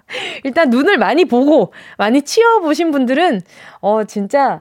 [0.44, 3.40] 일단 눈을 많이 보고 많이 치워 보신 분들은,
[3.80, 4.60] 어, 진짜,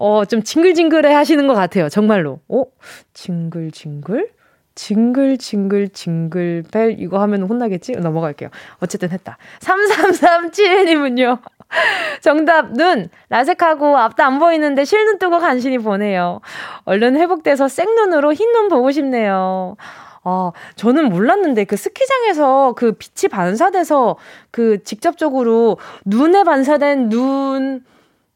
[0.00, 1.90] 어, 좀 징글징글해 하시는 것 같아요.
[1.90, 2.40] 정말로.
[2.48, 2.64] 어?
[3.12, 4.30] 징글징글?
[4.74, 7.92] 징글징글 징글벨 이거 하면 혼나겠지?
[7.92, 8.48] 넘어갈게요.
[8.78, 9.36] 어쨌든 했다.
[9.58, 11.40] 3337님은요.
[12.22, 16.40] 정답 눈 라섹하고 앞도 안 보이는데 실눈 뜨고 간신히 보내요.
[16.84, 19.76] 얼른 회복돼서 생눈으로 흰눈 보고 싶네요.
[20.24, 24.16] 아, 저는 몰랐는데 그 스키장에서 그 빛이 반사돼서
[24.50, 27.84] 그 직접적으로 눈에 반사된 눈,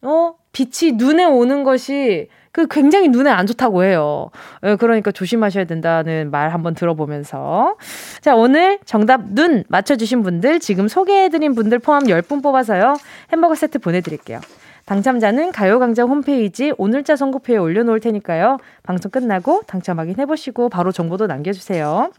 [0.03, 0.35] 어?
[0.55, 4.31] 빛이 눈에 오는 것이 그 굉장히 눈에 안 좋다고 해요.
[4.65, 7.77] 예, 그러니까 조심하셔야 된다는 말 한번 들어보면서.
[8.21, 12.95] 자, 오늘 정답 눈 맞춰주신 분들, 지금 소개해드린 분들 포함 10분 뽑아서요.
[13.33, 14.41] 햄버거 세트 보내드릴게요.
[14.87, 18.59] 당첨자는 가요광장 홈페이지 오늘자 선곡표에 올려놓을 테니까요.
[18.83, 22.13] 방송 끝나고 당첨 확인해보시고 바로 정보도 남겨주세요.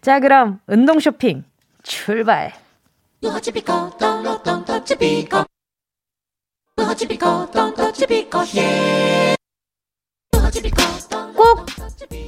[0.00, 1.44] 자, 그럼 운동 쇼핑
[1.82, 2.52] 출발!
[11.36, 11.66] 꼭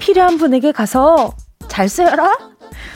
[0.00, 1.34] 필요한 분에게 가서
[1.68, 2.30] 잘 쓰여라.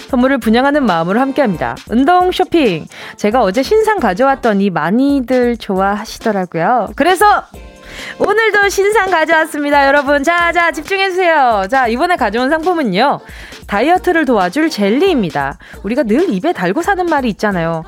[0.08, 1.76] 선물을 분양하는 마음으로 함께합니다.
[1.88, 2.86] 운동 쇼핑.
[3.16, 6.90] 제가 어제 신상 가져왔더니 많이들 좋아하시더라고요.
[6.96, 7.44] 그래서
[8.18, 10.22] 오늘도 신상 가져왔습니다, 여러분.
[10.22, 11.66] 자, 자, 집중해주세요.
[11.70, 13.20] 자, 이번에 가져온 상품은요.
[13.66, 15.58] 다이어트를 도와줄 젤리입니다.
[15.82, 17.84] 우리가 늘 입에 달고 사는 말이 있잖아요.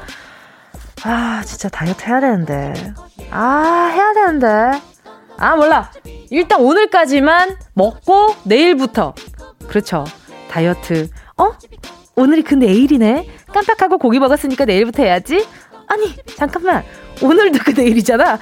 [1.05, 2.75] 아, 진짜 다이어트 해야 되는데.
[3.31, 4.47] 아, 해야 되는데.
[5.37, 5.91] 아, 몰라.
[6.31, 9.15] 일단 오늘까지만 먹고 내일부터.
[9.67, 10.05] 그렇죠.
[10.51, 11.09] 다이어트.
[11.39, 11.51] 어?
[12.15, 13.29] 오늘이 그 내일이네?
[13.53, 15.47] 깜빡하고 고기 먹었으니까 내일부터 해야지?
[15.93, 16.83] 아니, 잠깐만.
[17.21, 18.33] 오늘도 그 내일이잖아.
[18.33, 18.39] 아,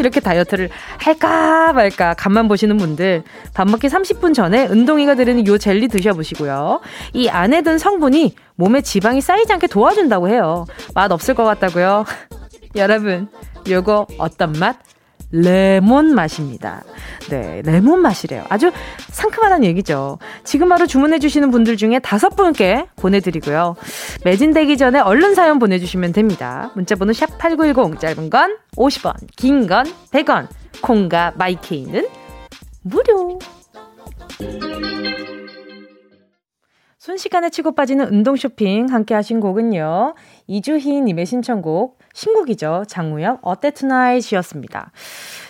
[0.00, 3.22] 이렇게 다이어트를 할까 말까 간만 보시는 분들
[3.54, 6.80] 밥 먹기 30분 전에 운동이가 들으는 요 젤리 드셔보시고요.
[7.14, 10.66] 이 안에 든 성분이 몸에 지방이 쌓이지 않게 도와준다고 해요.
[10.94, 12.04] 맛 없을 것 같다고요?
[12.74, 13.28] 여러분,
[13.68, 14.76] 요거 어떤 맛?
[15.32, 16.82] 레몬 맛입니다.
[17.30, 18.44] 네, 레몬 맛이래요.
[18.48, 18.72] 아주
[19.10, 20.18] 상큼하다는 얘기죠.
[20.44, 23.76] 지금 바로 주문해주시는 분들 중에 다섯 분께 보내드리고요.
[24.24, 26.72] 매진되기 전에 얼른 사연 보내주시면 됩니다.
[26.74, 30.48] 문자번호 샵8910, 짧은 건 50원, 긴 건 100원,
[30.82, 32.06] 콩과 마이케이는
[32.82, 33.38] 무료.
[36.98, 40.14] 순식간에 치고 빠지는 운동 쇼핑 함께 하신 곡은요.
[40.46, 42.84] 이주희님의 신청곡, 신곡이죠.
[42.88, 44.90] 장우혁, 어때 투나잇이었습니다.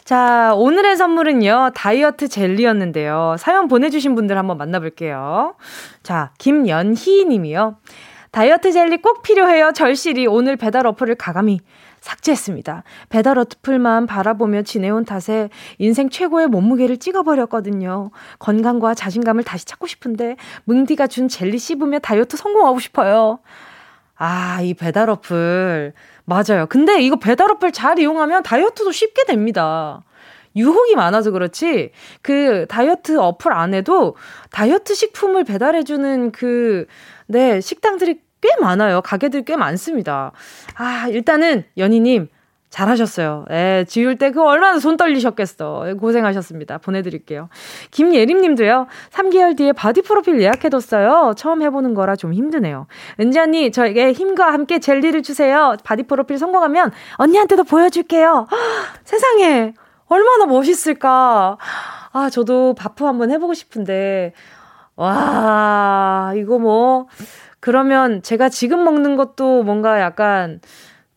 [0.04, 1.70] 자, 오늘의 선물은요.
[1.74, 3.36] 다이어트 젤리였는데요.
[3.38, 5.54] 사연 보내주신 분들 한번 만나볼게요.
[6.02, 7.76] 자, 김연희 님이요.
[8.30, 9.72] 다이어트 젤리 꼭 필요해요.
[9.72, 11.60] 절실히 오늘 배달 어플을 가감히
[12.00, 12.84] 삭제했습니다.
[13.08, 18.10] 배달 어플만 바라보며 지내온 탓에 인생 최고의 몸무게를 찍어버렸거든요.
[18.38, 23.40] 건강과 자신감을 다시 찾고 싶은데 뭉디가 준 젤리 씹으며 다이어트 성공하고 싶어요.
[24.16, 25.92] 아, 이 배달 어플.
[26.30, 26.66] 맞아요.
[26.68, 30.04] 근데 이거 배달 어플 잘 이용하면 다이어트도 쉽게 됩니다.
[30.54, 31.90] 유혹이 많아서 그렇지,
[32.22, 34.16] 그 다이어트 어플 안에도
[34.52, 36.86] 다이어트 식품을 배달해주는 그,
[37.26, 39.00] 네, 식당들이 꽤 많아요.
[39.02, 40.30] 가게들 꽤 많습니다.
[40.76, 42.28] 아, 일단은 연희님
[42.70, 43.46] 잘하셨어요.
[43.50, 45.88] 예, 지울 때 그 얼마나 손 떨리셨겠어.
[45.88, 46.78] 예, 고생하셨습니다.
[46.78, 47.48] 보내드릴게요.
[47.90, 51.34] 김예림 님도요, 3개월 뒤에 바디 프로필 예약해뒀어요.
[51.36, 52.86] 처음 해보는 거라 좀 힘드네요.
[53.18, 55.76] 은지 언니, 저에게 힘과 함께 젤리를 주세요.
[55.82, 58.46] 바디 프로필 성공하면 언니한테도 보여줄게요.
[58.50, 58.56] 허,
[59.04, 59.74] 세상에,
[60.06, 61.58] 얼마나 멋있을까.
[62.12, 64.32] 아, 저도 바프 한번 해보고 싶은데,
[64.94, 67.06] 와, 이거 뭐,
[67.58, 70.60] 그러면 제가 지금 먹는 것도 뭔가 약간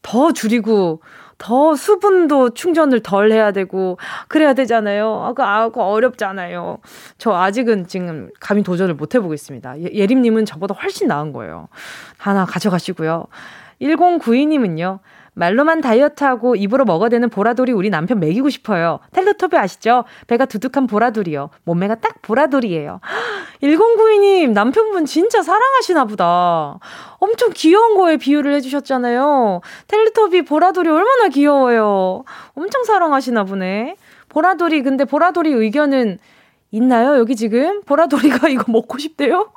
[0.01, 1.01] 더 줄이고
[1.43, 3.97] 더 수분도 충전을 덜 해야 되고
[4.29, 5.23] 그래야 되잖아요.
[5.25, 6.77] 아, 그, 아, 그 어렵잖아요.
[7.17, 9.81] 저 아직은 지금 감히 도전을 못 해보고 있습니다.
[9.81, 11.67] 예, 예림님은 저보다 훨씬 나은 거예요.
[12.17, 13.25] 하나 가져가시고요.
[13.81, 14.99] 1092님은요.
[15.35, 18.99] 말로만 다이어트하고 입으로 먹어야 되는 보라돌이 우리 남편 먹이고 싶어요.
[19.11, 20.03] 텔레토비 아시죠?
[20.27, 21.49] 배가 두둑한 보라돌이요.
[21.63, 22.99] 몸매가 딱 보라돌이에요.
[23.61, 26.79] 1092님, 남편분 진짜 사랑하시나 보다.
[27.17, 29.61] 엄청 귀여운 거에 비유를 해주셨잖아요.
[29.87, 32.23] 텔레토비 보라돌이 얼마나 귀여워요.
[32.55, 33.95] 엄청 사랑하시나 보네.
[34.29, 36.19] 보라돌이, 근데 보라돌이 의견은
[36.71, 37.17] 있나요?
[37.17, 37.81] 여기 지금?
[37.83, 39.51] 보라돌이가 이거 먹고 싶대요?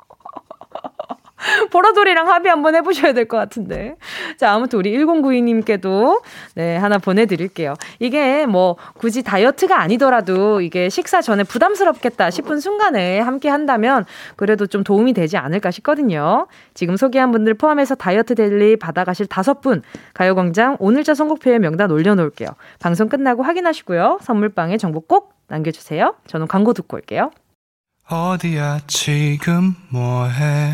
[1.71, 3.95] 보라돌이랑 합의 한번 해보셔야 될 것 같은데.
[4.37, 6.21] 자, 아무튼 우리 1092님께도
[6.55, 7.73] 네, 하나 보내드릴게요.
[7.99, 14.05] 이게 뭐 굳이 다이어트가 아니더라도 이게 식사 전에 부담스럽겠다 싶은 순간에 함께 한다면
[14.35, 16.47] 그래도 좀 도움이 되지 않을까 싶거든요.
[16.73, 19.81] 지금 소개한 분들 포함해서 다이어트 델리 받아가실 다섯 분
[20.13, 22.49] 가요광장 오늘자 선곡표에 명단 올려놓을게요.
[22.79, 24.19] 방송 끝나고 확인하시고요.
[24.21, 26.15] 선물방에 정보 꼭 남겨주세요.
[26.27, 27.31] 저는 광고 듣고 올게요.
[28.09, 30.73] 어디야 지금 뭐해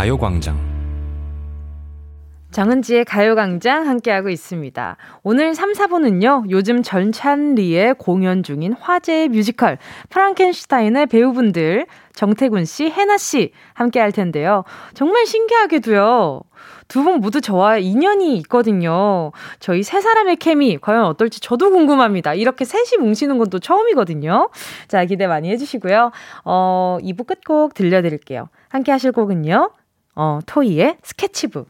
[0.00, 0.56] 가요광장
[2.52, 4.96] 정은지의 가요광장 함께하고 있습니다.
[5.22, 9.76] 오늘 3, 4분은요, 요즘 전찬리에 공연 중인 화제의 뮤지컬,
[10.08, 11.84] 프랑켄슈타인의 배우분들,
[12.14, 14.64] 정태군 씨, 해나 씨 함께 할 텐데요.
[14.94, 16.40] 정말 신기하게도요,
[16.88, 19.32] 두 분 모두 저와 인연이 있거든요.
[19.60, 22.32] 저희 세 사람의 케미, 과연 어떨지 저도 궁금합니다.
[22.32, 24.48] 이렇게 셋이 뭉치는 건 또 처음이거든요.
[24.88, 26.10] 자, 기대 많이 해주시고요.
[26.46, 28.48] 어, 2부 끝곡 들려드릴게요.
[28.70, 29.70] 함께 하실 곡은요,
[30.14, 31.68] 어, 토이의 스케치북.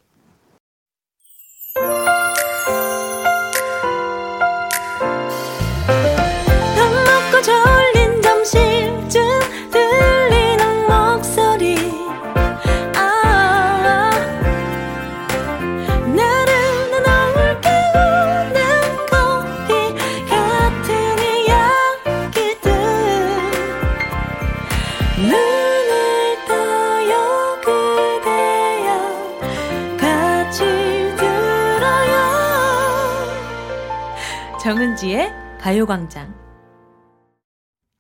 [34.70, 36.33] 정은지의 가요광장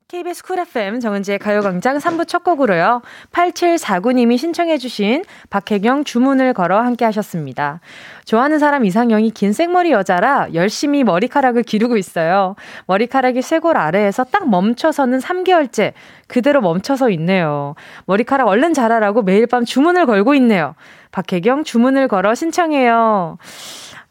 [0.06, 3.02] KBS 쿨 FM 정은지의 가요광장 3부 첫 곡으로요.
[3.32, 7.80] 8749님이 신청해주신 박혜경 주문을 걸어 함께 하셨습니다.
[8.24, 12.54] 좋아하는 사람 이상형이 긴 생머리 여자라 열심히 머리카락을 기르고 있어요.
[12.86, 15.92] 머리카락이 쇄골 아래에서 딱 멈춰서는 3개월째
[16.28, 17.74] 그대로 멈춰서 있네요.
[18.04, 20.76] 머리카락 얼른 자라라고 매일 밤 주문을 걸고 있네요.
[21.10, 23.38] 박혜경 주문을 걸어 신청해요.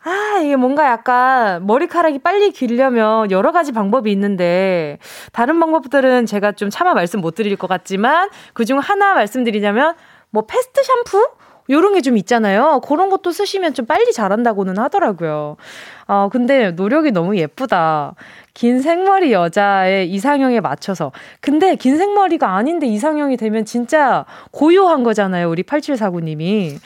[0.10, 4.98] 아, 이게 뭔가 약간 머리카락이 빨리 길려면 여러 가지 방법이 있는데,
[5.34, 9.93] 다른 방법들은 제가 좀 차마 말씀 못 드릴 것 같지만, 그중 하나 말씀드리자면,
[10.32, 11.30] 뭐 패스트 샴푸?
[11.69, 12.82] 요런 게 좀 있잖아요.
[12.84, 15.56] 그런 것도 쓰시면 좀 빨리 자란다고는 하더라고요.
[16.08, 18.15] 어, 근데 노력이 너무 예쁘다.
[18.56, 21.12] 긴 생머리 여자의 이상형에 맞춰서.
[21.41, 25.48] 근데 긴 생머리가 아닌데 이상형이 되면 진짜 고요한 거잖아요.
[25.48, 26.78] 우리 8749님이.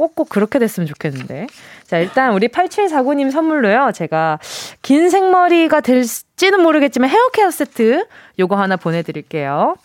[0.00, 1.46] 어, 꼭 그렇게 됐으면 좋겠는데.
[1.92, 3.90] 자, 일단 우리 8749님 선물로요.
[3.92, 4.38] 제가
[4.80, 8.06] 긴 생머리가 될지는 모르겠지만 헤어케어 세트
[8.38, 9.76] 요거 하나 보내드릴게요.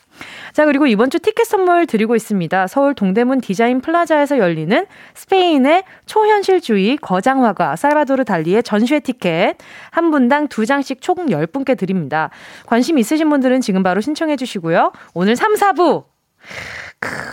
[0.53, 2.67] 자, 그리고 이번 주 티켓 선물 드리고 있습니다.
[2.67, 9.57] 서울 동대문 디자인 플라자에서 열리는 스페인의 초현실주의 거장화가 살바도르 달리의 전시회 티켓
[9.91, 12.29] 한 분당 두 장씩 총 10분께 드립니다.
[12.67, 14.93] 관심 있으신 분들은 지금 바로 신청해 주시고요.
[15.13, 16.05] 오늘 3, 4부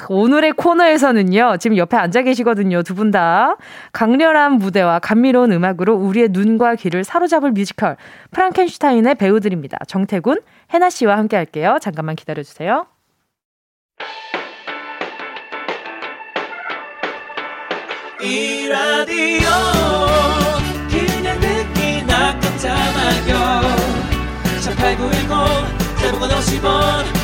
[0.09, 3.57] 오늘의 코너에서는요, 지금 옆에 앉아 계시거든요, 두 분 다.
[3.92, 7.96] 강렬한 무대와 감미로운 음악으로 우리의 눈과 귀를 사로잡을 뮤지컬,
[8.31, 9.79] 프랑켄슈타인의 배우들입니다.
[9.88, 10.40] 정태군,
[10.72, 11.79] 해나 씨와 함께 할게요.
[11.81, 12.87] 잠깐만 기다려주세요.
[18.20, 19.48] 이 라디오
[20.88, 23.61] 그냥 듣기나 깜짝마요
[24.62, 27.23] 18910 대목원 50원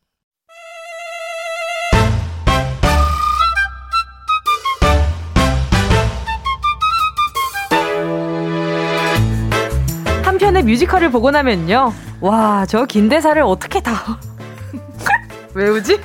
[10.51, 11.93] 한 편의 뮤지컬을 보고 나면요.
[12.19, 13.93] 와, 저 긴 대사를 어떻게 다
[15.55, 16.01] 외우지?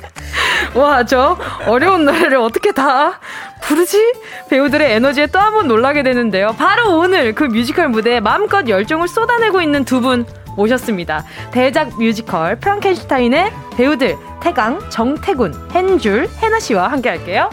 [0.73, 3.19] 와, 저 어려운 노래를 어떻게 다
[3.61, 4.13] 부르지?
[4.49, 6.55] 배우들의 에너지에 또 한 번 놀라게 되는데요.
[6.57, 11.25] 바로 오늘 그 뮤지컬 무대에 마음껏 열정을 쏟아내고 있는 두 분 모셨습니다.
[11.51, 17.49] 대작 뮤지컬 프랑켄슈타인의 배우들 택앙, 정택운, 헨줄, 해나 씨와 함께 할게요.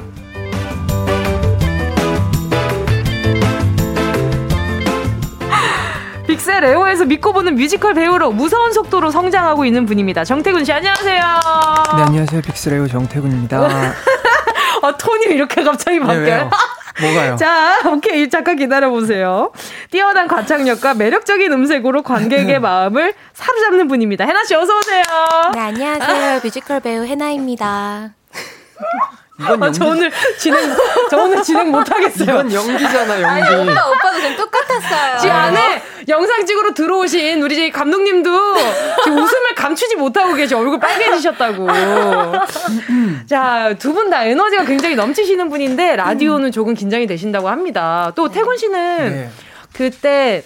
[6.45, 10.25] 빅스 레오에서 믿고 보는 뮤지컬 배우로 무서운 속도로 성장하고 있는 분입니다.
[10.25, 11.23] 정택운 씨 안녕하세요.
[11.97, 12.43] 네, 안녕하세요.
[12.43, 13.57] 빅스 레오 정택운입니다.
[14.83, 16.25] 아, 톤이 이렇게 갑자기 네, 바뀌어요.
[16.27, 16.51] 왜요?
[17.01, 17.37] 뭐가요?
[17.41, 18.29] 자, 오케이.
[18.29, 19.53] 잠깐 기다려보세요.
[19.91, 24.27] 뛰어난 가창력과 매력적인 음색으로 관객의 마음을 사로잡는 분입니다.
[24.27, 25.03] 해나 씨, 어서오세요.
[25.55, 26.41] 네, 안녕하세요.
[26.45, 28.11] 뮤지컬 배우 해나입니다.
[29.41, 30.77] 이건 아, 연기, 저 오늘 진행,
[31.11, 32.31] 저 오늘 진행 못하겠어요.
[32.31, 33.25] 이건 연기잖아, 연기.
[33.25, 35.19] 아니, 오빠, 오빠도 좀 똑같았어요.
[35.19, 38.31] 지금 안에 영상 찍으러 들어오신 우리 감독님도
[39.03, 40.57] 지금 웃음을 감추지 못하고 계셔.
[40.59, 41.67] 얼굴 빨개지셨다고.
[43.27, 48.13] 자, 두 분 다 에너지가 굉장히 넘치시는 분인데 라디오는 조금 긴장이 되신다고 합니다.
[48.15, 49.31] 또 태군 씨는 네.
[49.73, 50.45] 그때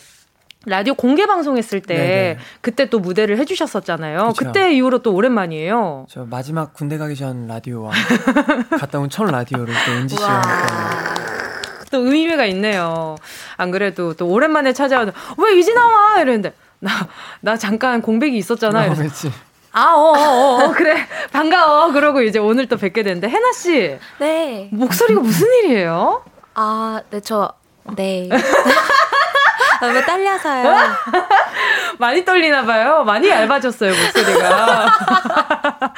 [0.69, 2.39] 라디오 공개 방송했을 때 네네.
[2.61, 4.33] 그때 또 무대를 해주셨었잖아요.
[4.37, 4.47] 그쵸.
[4.47, 6.07] 그때 이후로 또 오랜만이에요.
[6.09, 7.93] 저 마지막 군대 가기 전 라디오와
[8.79, 11.19] 갔다 온 첫 라디오를 또 은지 씨와 함께.
[11.91, 13.17] 또 의미가 있네요.
[13.57, 17.09] 안 그래도 또 오랜만에 찾아와서 왜 이제 나와 이랬는데 나
[17.41, 18.85] 나 잠깐 공백이 있었잖아.
[18.87, 19.33] 이래서 그랬지.
[19.73, 21.07] 아, 어, 어, 어, 그래.
[21.31, 21.93] 반가워.
[21.93, 24.69] 그러고 이제 오늘 또 뵙게 됐는데, 혜나씨, 네.
[24.73, 26.25] 목소리가 무슨 일이에요?
[26.55, 27.53] 아, 네, 저,
[27.95, 28.29] 네.
[29.81, 30.75] 너무 떨려서요.
[31.99, 33.05] 많이 떨리나 봐요.
[33.05, 34.89] 많이 얇아졌어요, 목소리가.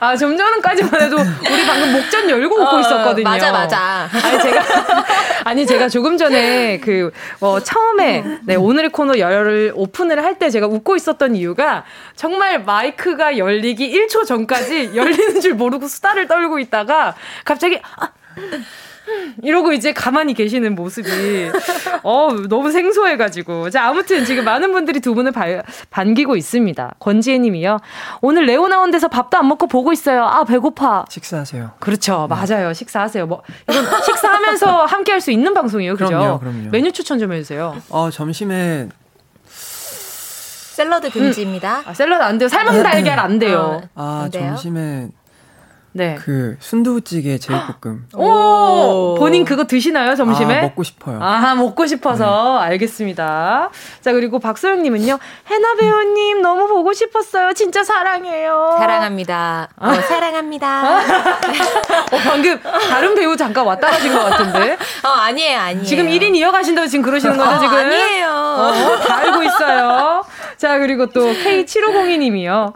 [0.00, 3.24] 아, 좀 전까지만 해도 우리 방금 목전 열고 웃고 어, 있었거든요.
[3.24, 4.08] 맞아, 맞아.
[4.24, 4.64] 아니, 제가,
[5.44, 7.10] 아니, 제가 조금 전에 그,
[7.40, 11.84] 어, 처음에, 네, 오늘의 코너 열을 오픈을 할 때 제가 웃고 있었던 이유가
[12.14, 18.08] 정말 마이크가 열리기 1초 전까지 열리는 줄 모르고 수다를 떨고 있다가 갑자기, 아,
[19.42, 21.08] 이러고 이제 가만히 계시는 모습이
[22.02, 23.70] 어 너무 생소해가지고.
[23.70, 26.94] 자 아무튼 지금 많은 분들이 두 분을 발- 반기고 있습니다.
[26.98, 27.78] 권지혜님이요.
[28.22, 30.24] 오늘 레오 나온 데서 밥도 안 먹고 보고 있어요.
[30.24, 31.04] 아 배고파.
[31.08, 31.72] 식사하세요.
[31.80, 32.26] 그렇죠.
[32.28, 32.72] 맞아요.
[32.72, 33.26] 식사하세요.
[33.26, 35.94] 뭐 이건 식사하면서 함께 할 수 있는 방송이에요.
[35.94, 36.06] 그죠?
[36.06, 36.68] 그럼요, 그럼요.
[36.70, 37.74] 메뉴 추천 좀 해주세요.
[37.88, 38.88] 어, 점심에
[39.48, 41.82] 샐러드 금지입니다.
[41.86, 42.48] 아 샐러드 안 돼요.
[42.48, 43.80] 삶은 달걀 안 돼요.
[43.94, 44.48] 어, 아, 안 돼요?
[44.48, 45.08] 점심에
[45.96, 46.16] 네.
[46.20, 48.08] 그 순두부찌개 제육볶음.
[48.16, 50.58] 오, 본인 그거 드시나요 점심에?
[50.58, 51.18] 아, 먹고 싶어요.
[51.22, 52.66] 아 먹고 싶어서 네.
[52.66, 53.70] 알겠습니다.
[54.02, 57.54] 자 그리고 박소영님은요 해나 배우님 너무 보고 싶었어요.
[57.54, 58.76] 진짜 사랑해요.
[58.78, 59.68] 사랑합니다.
[59.78, 60.98] 어, 사랑합니다.
[62.12, 64.74] 어, 방금 다른 배우 잠깐 왔다 가신 것 같은데.
[65.02, 65.84] 어 아니에요 아니에요.
[65.84, 67.74] 지금 1인 이어가신다고 지금 그러시는 거죠 지금?
[67.74, 68.28] 어, 아니에요.
[68.28, 70.24] 어, 다 알고 있어요.
[70.58, 72.74] 자 그리고 또 K7502님이요.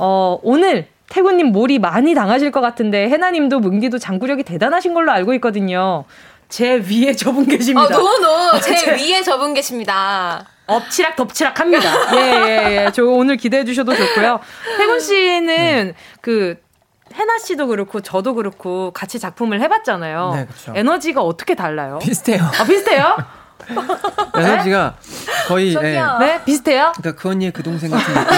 [0.00, 6.04] 어 오늘 태구님 몰이 많이 당하실 것 같은데 해나님도 뭉디도 장구력이 대단하신 걸로 알고 있거든요.
[6.48, 7.94] 제 위에 저분 계십니다.
[7.94, 10.46] 아, 노노 제, 제 위에 저분 계십니다.
[10.66, 11.90] 엎치락 덮치락 합니다.
[12.14, 12.90] 예, 예, 예.
[12.92, 14.40] 저 오늘 기대해 주셔도 좋고요.
[14.76, 15.94] 태군 씨는 네.
[16.20, 16.56] 그
[17.14, 20.32] 해나 씨도 그렇고 저도 그렇고 같이 작품을 해봤잖아요.
[20.34, 20.72] 네, 그렇죠.
[20.74, 21.98] 에너지가 어떻게 달라요?
[22.02, 22.42] 비슷해요.
[22.42, 23.16] 아, 비슷해요?
[24.36, 24.96] 에너지가
[25.48, 26.02] 거의 네.
[26.20, 26.44] 네.
[26.44, 26.92] 비슷해요.
[26.96, 28.30] 그러니까 그 언니의 그 동생 같은 느낌이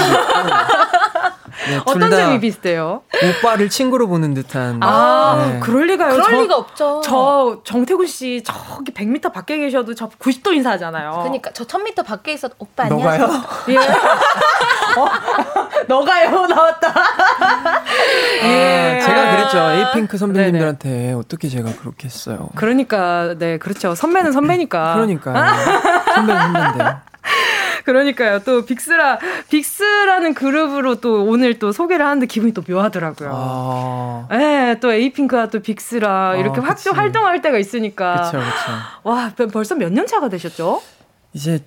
[1.69, 3.03] 네, 어떤 점이 비슷해요?
[3.15, 4.83] 오빠를 친구로 보는 듯한.
[4.83, 5.61] 아, 네.
[5.61, 6.13] 그럴 리가요.
[6.13, 7.01] 그럴 저, 리가 없죠.
[7.05, 11.19] 저 정태구 씨 저기 100m 밖에 계셔도 저 90도 인사하잖아요.
[11.19, 13.27] 그러니까 저 1000m 밖에 있어도 오빠 안녕하세요.
[13.27, 13.45] 너가요?
[13.69, 13.77] 예.
[14.99, 15.09] 어?
[15.87, 16.95] 너가요 나왔다.
[18.45, 18.97] 예.
[18.97, 19.59] 아, 제가 그랬죠.
[19.59, 21.13] 에이핑크 선배님들한테 네네.
[21.13, 22.49] 어떻게 제가 그렇게 했어요.
[22.55, 23.95] 그러니까 네 그렇죠.
[23.95, 24.95] 선배는 선배니까.
[24.95, 25.33] 그러니까
[26.15, 26.85] 선배는 선배인데.
[27.85, 28.41] 그러니까요.
[28.45, 29.19] 또 빅스라
[29.49, 33.31] 빅스라는 그룹으로 또 오늘 또 소개를 하는데 기분이 또 묘하더라고요.
[33.33, 34.27] 아.
[34.31, 38.15] 네, 또 에이핑크와 또 빅스라 이렇게 아, 활동 활동할 때가 있으니까.
[38.15, 38.73] 그렇죠, 그렇죠.
[39.05, 40.83] 와, 벌써 몇 년 차가 되셨죠?
[41.33, 41.61] 이제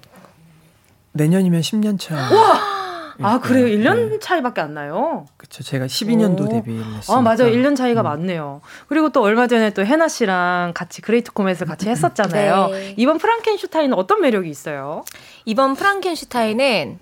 [1.13, 2.15] 내년이면 10년 차.
[2.15, 2.72] 와!
[3.21, 3.65] 아, 그래요?
[3.67, 4.19] 1년 네.
[4.19, 5.25] 차이밖에 안 나요?
[5.37, 5.63] 그쵸.
[5.63, 7.17] 제가 12년도 데뷔를 했어요.
[7.17, 7.51] 아, 맞아요.
[7.51, 8.03] 1년 차이가 음.
[8.03, 8.61] 많네요.
[8.87, 12.67] 그리고 또 얼마 전에 또 해나 씨랑 같이 그레이트 코멧을 같이 했었잖아요.
[12.69, 12.93] 네.
[12.97, 15.03] 이번 프랑켄슈타인은 어떤 매력이 있어요?
[15.45, 16.99] 이번 프랑켄슈타인은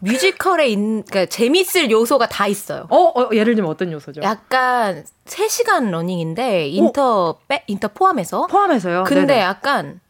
[0.00, 2.86] 뮤지컬에 있, 그러니까 재밌을 요소가 다 있어요.
[2.88, 4.22] 어, 어, 예를 들면 어떤 요소죠?
[4.22, 9.04] 약간 3시간 러닝인데 inter 빼 inter 포함해서 포함해서요.
[9.04, 9.40] 근데 네네.
[9.40, 10.00] 약간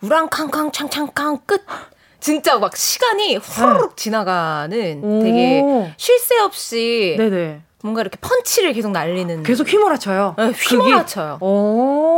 [0.00, 1.64] 우랑캉캉 창창캉 끝
[2.20, 3.96] 진짜 막 시간이 후루룩 네.
[3.96, 5.22] 지나가는 오.
[5.22, 7.62] 되게 쉴 새 없이 네네.
[7.82, 10.34] 뭔가 이렇게 펀치를 계속 날리는 계속 휘몰아쳐요.
[10.36, 11.38] 네, 휘몰아쳐요.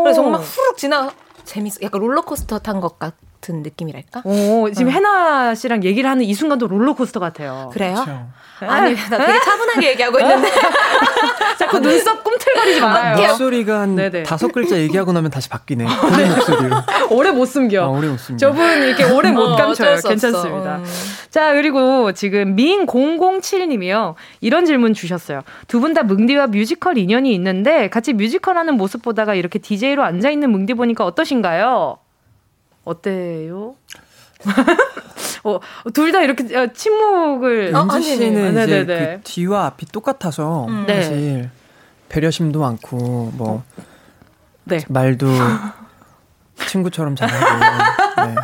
[0.02, 1.10] 그래서 정말 후룩 지나
[1.44, 1.80] 재밌어.
[1.82, 3.14] 약간 롤러코스터 탄 것 같
[3.48, 4.20] 은 느낌이랄까?
[4.24, 4.92] 오, 지금 어.
[4.92, 7.70] 해나 씨랑 얘기를 하는 이 순간도 롤러코스터 같아요.
[7.72, 7.94] 그래요?
[7.94, 8.26] 그렇죠.
[8.70, 10.48] 아니, 나 되게 차분하게 얘기하고 있는데.
[11.58, 13.16] 자꾸 눈썹 꿈틀거리지 말아요.
[13.28, 14.24] 목소리가 한 네네.
[14.24, 15.84] 다섯 글자 얘기하고 나면 다시 바뀌네.
[15.86, 16.76] 본인 목소리로.
[17.10, 17.84] 오래 못 숨겨.
[17.84, 18.38] 아, 오래 못 숨겨.
[18.48, 19.96] 저분 이렇게 오래 못 어, 감춰요.
[20.06, 20.76] 괜찮습니다.
[20.76, 20.84] 음.
[21.30, 24.14] 자, 그리고 지금 민007님이요.
[24.40, 25.42] 이런 질문 주셨어요.
[25.68, 30.50] 두 분 다 뭉디와 뮤지컬 인연이 있는데 같이 뮤지컬 하는 모습 보다가 이렇게 DJ로 앉아있는
[30.50, 31.96] 뭉디 보니까 어떠신가요?
[32.84, 33.74] 어때요?
[35.44, 35.60] 어,
[35.92, 37.74] 둘 다 이렇게 어, 침묵을.
[37.74, 40.86] 어, 은지 씨는 아, 이제 그 뒤와 앞이 똑같아서 음.
[40.88, 41.10] 사실
[41.42, 41.50] 네.
[42.08, 43.62] 배려심도 많고 뭐
[44.64, 44.78] 네.
[44.88, 45.26] 말도
[46.68, 48.26] 친구처럼 잘하고.
[48.28, 48.34] 네.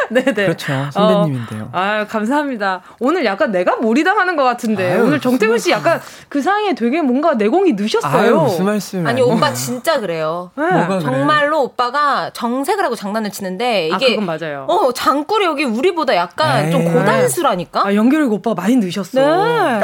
[0.10, 0.32] 네네.
[0.32, 0.72] 그렇죠.
[0.92, 1.62] 선배님인데요.
[1.64, 2.82] 어, 아 감사합니다.
[2.98, 7.34] 오늘 약간 내가 몰이당하는 것 같은데 아유, 오늘 정태훈 씨 약간 그 사이에 되게 뭔가
[7.34, 8.12] 내공이 늦셨어요.
[8.20, 9.06] 아유, 무슨 말씀?
[9.06, 10.50] 아니 오빠 진짜 그래요.
[10.56, 11.00] 네.
[11.00, 11.64] 정말로 그래?
[11.64, 14.66] 오빠가 정색을 하고 장난을 치는데 아, 이게 아, 그건 맞아요.
[14.68, 16.70] 어 장구력이 우리보다 약간 에이.
[16.70, 17.86] 좀 고단수라니까.
[17.86, 19.20] 아 연결력 오빠 많이 늦셨어.
[19.20, 19.80] 네.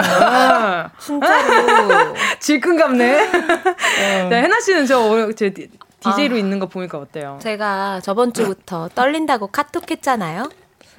[0.98, 3.06] 진짜로 질끈갑네.
[3.06, 4.28] 네.
[4.28, 5.50] 네, 해나 씨는 저, 저
[6.00, 7.38] DJ로 아, 있는 거 보니까 어때요?
[7.42, 10.50] 제가 저번 주부터 떨린다고 카톡 했잖아요.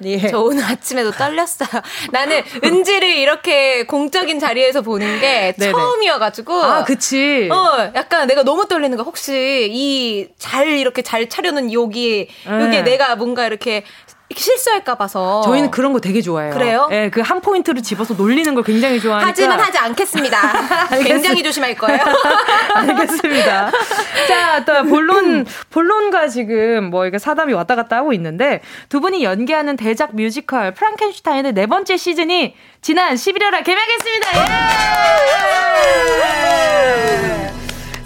[0.04, 0.28] 예.
[0.28, 1.68] 저 오늘 아침에도 떨렸어요.
[2.12, 5.54] 나는 은지를 이렇게 공적인 자리에서 보는 게.
[5.58, 6.54] 처음이어가지고.
[6.54, 7.48] 아, 그치.
[7.50, 9.02] 어, 약간 내가 너무 떨리는 거.
[9.02, 12.82] 혹시 이 잘 이렇게 잘 차려놓은 여기, 여기 네.
[12.82, 13.82] 내가 뭔가 이렇게
[14.34, 15.40] 실수할까 봐서.
[15.42, 16.52] 저희는 그런 거 되게 좋아해요.
[16.52, 16.88] 그래요?
[16.92, 19.28] 예, 그 한 포인트를 집어서 놀리는 걸 굉장히 좋아하니까.
[19.28, 20.38] 하지만 하지 않겠습니다.
[21.02, 21.98] 굉장히 조심할 거예요.
[22.74, 23.70] 알겠습니다.
[24.28, 28.60] 자, 또 본론 본론과 지금 뭐 이게 사담이 왔다 갔다 하고 있는데
[28.90, 34.28] 두 분이 연기하는 대작 뮤지컬 프랑켄슈타인의 네 번째 시즌이 지난 11월에 개막했습니다.
[34.36, 34.42] 예!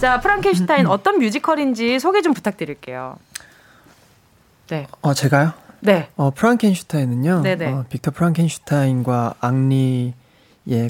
[0.00, 3.16] 자, 프랑켄슈타인 어떤 뮤지컬인지 소개 좀 부탁드릴게요.
[4.68, 4.86] 네.
[5.02, 5.52] 어, 제가요?
[5.82, 6.08] 네.
[6.16, 7.42] 어, 프랑켄슈타인은요.
[7.66, 10.14] 어, 빅터 프랑켄슈타인과 앙리의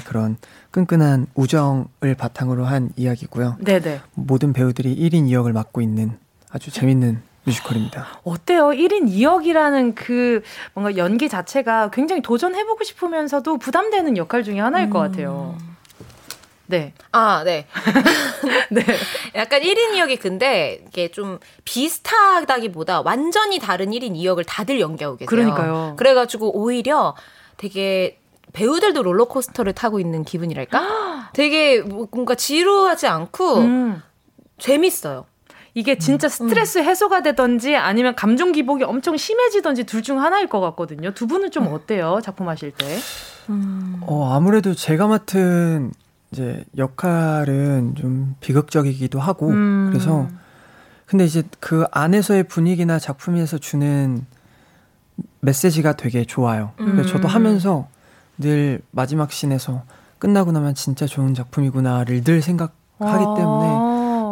[0.05, 0.37] 그런
[0.69, 3.57] 끈끈한 우정을 바탕으로 한 이야기고요.
[3.59, 4.01] 네네.
[4.13, 6.17] 모든 배우들이 1인 2역을 맡고 있는
[6.51, 8.05] 아주 재밌는 뮤지컬입니다.
[8.23, 8.67] 어때요?
[8.67, 14.89] 1인 2역이라는 그 뭔가 연기 자체가 굉장히 도전해보고 싶으면서도 부담되는 역할 중에 하나일 음.
[14.91, 15.57] 것 같아요.
[16.65, 16.93] 네.
[17.11, 17.67] 아, 네.
[18.71, 18.83] 네.
[19.35, 25.27] 약간 1인 2역이 근데 이게 좀 비슷하다기보다 완전히 다른 1인 2역을 다들 연기하고 계세요.
[25.27, 25.95] 그러니까요.
[25.97, 27.15] 그래가지고 오히려
[27.57, 28.19] 되게
[28.53, 31.31] 배우들도 롤러코스터를 타고 있는 기분이랄까?
[31.33, 34.01] 되게 뭔가 지루하지 않고 음.
[34.59, 35.25] 재밌어요.
[35.75, 36.29] 이게 진짜 음.
[36.29, 41.13] 스트레스 해소가 되던지 아니면 감정 기복이 엄청 심해지던지 둘 중 하나일 것 같거든요.
[41.13, 41.73] 두 분은 좀 음.
[41.73, 42.19] 어때요?
[42.23, 42.85] 작품 하실 때?
[43.49, 43.99] 음.
[44.05, 45.91] 어, 아무래도 제가 맡은
[46.33, 49.89] 이제 역할은 좀 비극적이기도 하고 음.
[49.91, 50.27] 그래서
[51.05, 54.25] 근데 이제 그 안에서의 분위기나 작품에서 주는
[55.41, 56.71] 메시지가 되게 좋아요.
[56.77, 57.29] 그래서 저도 음.
[57.29, 57.87] 하면서
[58.39, 59.83] 늘 마지막 씬에서
[60.17, 63.35] 끝나고 나면 진짜 좋은 작품이구나를 늘 생각하기 아.
[63.37, 63.67] 때문에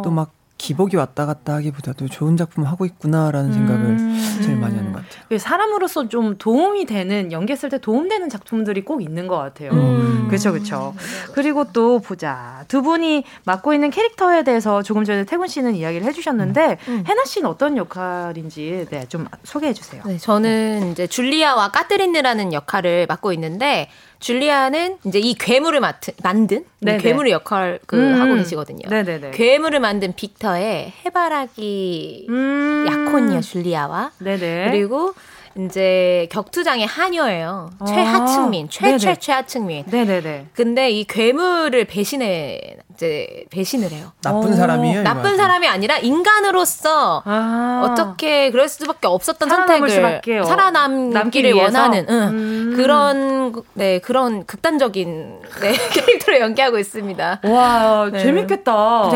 [0.02, 0.32] 또 막
[0.62, 3.52] 기복이 왔다 갔다 하기보다도 좋은 작품 을 하고 있구나라는 음.
[3.52, 5.36] 생각을 제일 많이 하는 것 같아요.
[5.36, 9.72] 사람으로서 좀 도움이 되는 연기했을 때 도움되는 작품들이 꼭 있는 것 같아요.
[9.72, 10.26] 음.
[10.28, 10.94] 그렇죠, 그렇죠.
[11.34, 16.78] 그리고 또 보자 두 분이 맡고 있는 캐릭터에 대해서 조금 전에 태군 씨는 이야기를 해주셨는데
[16.86, 16.92] 음.
[16.92, 17.04] 음.
[17.08, 20.00] 해나 씨는 어떤 역할인지 네, 좀 소개해 주세요.
[20.06, 23.88] 네, 저는 이제 줄리아와 까트린느라는 역할을 맡고 있는데
[24.22, 26.98] 줄리아는 이제 이 괴물을 맡은, 만든 네네.
[26.98, 28.14] 괴물의 역할 그 음.
[28.14, 28.88] 하고 계시거든요.
[28.88, 29.32] 네네네.
[29.32, 32.86] 괴물을 만든 빅터의 해바라기 음.
[32.86, 34.70] 약혼이요 줄리아와 네네.
[34.70, 35.14] 그리고
[35.58, 37.70] 이제 격투장의 한여예요.
[37.78, 39.84] 아~ 최하층민, 최최 최하층민.
[39.86, 40.46] 네네네.
[40.54, 44.12] 근데 이 괴물을 배신해 이제 배신을 해요.
[44.22, 45.02] 나쁜 사람이에요.
[45.02, 52.16] 나쁜 사람이 아니라 인간으로서 아~ 어떻게 그럴 수밖에 없었던 선택을 수밖에 살아남기를 원하는 응.
[52.16, 57.40] 음~ 그런 네 그런 극단적인 네, 캐릭터를 연기하고 있습니다.
[57.44, 58.18] 와 네.
[58.18, 59.10] 재밌겠다.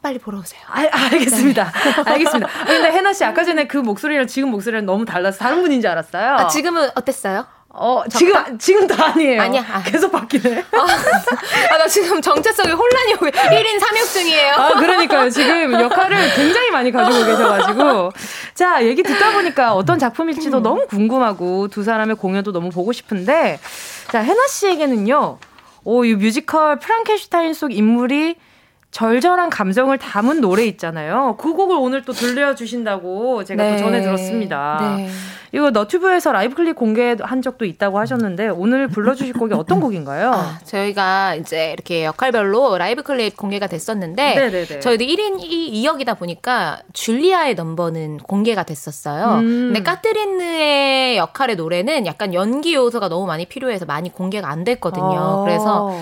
[0.00, 0.02] 네.
[0.02, 0.60] 빨리 보러 오세요.
[0.66, 1.64] 아, 알겠습니다.
[1.64, 2.02] 네.
[2.12, 2.48] 알겠습니다.
[2.64, 6.36] 근데 해나 씨 아까 전에 그 목소리랑 지금 목소리랑 너무 달라서 다른 분인 줄 알았어요.
[6.36, 7.46] 아, 지금은 어땠어요?
[7.72, 9.42] 어, 지금, 지금도 아니에요.
[9.42, 9.64] 아니야.
[9.70, 9.82] 아.
[9.82, 10.64] 계속 바뀌네.
[10.72, 10.80] 아,
[11.72, 14.54] 아, 나 지금 정체성이 혼란이 오고 1인 3역 중이에요.
[14.54, 15.30] 아, 그러니까요.
[15.30, 18.12] 지금 역할을 굉장히 많이 가지고 계셔가지고.
[18.54, 20.62] 자, 얘기 듣다 보니까 어떤 작품일지도 음.
[20.64, 23.60] 너무 궁금하고 두 사람의 공연도 너무 보고 싶은데,
[24.10, 25.38] 자, 해나 씨에게는요,
[25.84, 28.34] 오, 이 뮤지컬 프랑켄슈타인 속 인물이
[28.90, 31.36] 절절한 감정을 담은 노래 있잖아요.
[31.38, 33.72] 그 곡을 오늘 또 들려주신다고 제가 네.
[33.72, 34.96] 또 전해 들었습니다.
[34.96, 35.08] 네.
[35.52, 40.32] 이거 너튜브에서 라이브 클립 공개한 적도 있다고 하셨는데 오늘 불러주실 곡이 어떤 곡인가요?
[40.32, 44.80] 아, 저희가 이제 이렇게 역할별로 라이브 클립 공개가 됐었는데 네네네.
[44.80, 49.38] 저희도 1인 2, 2역이다 보니까 줄리아의 넘버는 공개가 됐었어요.
[49.38, 49.72] 음.
[49.72, 55.04] 근데 까트린느의 역할의 노래는 약간 연기 요소가 너무 많이 필요해서 많이 공개가 안 됐거든요.
[55.04, 55.44] 아.
[55.44, 55.96] 그래서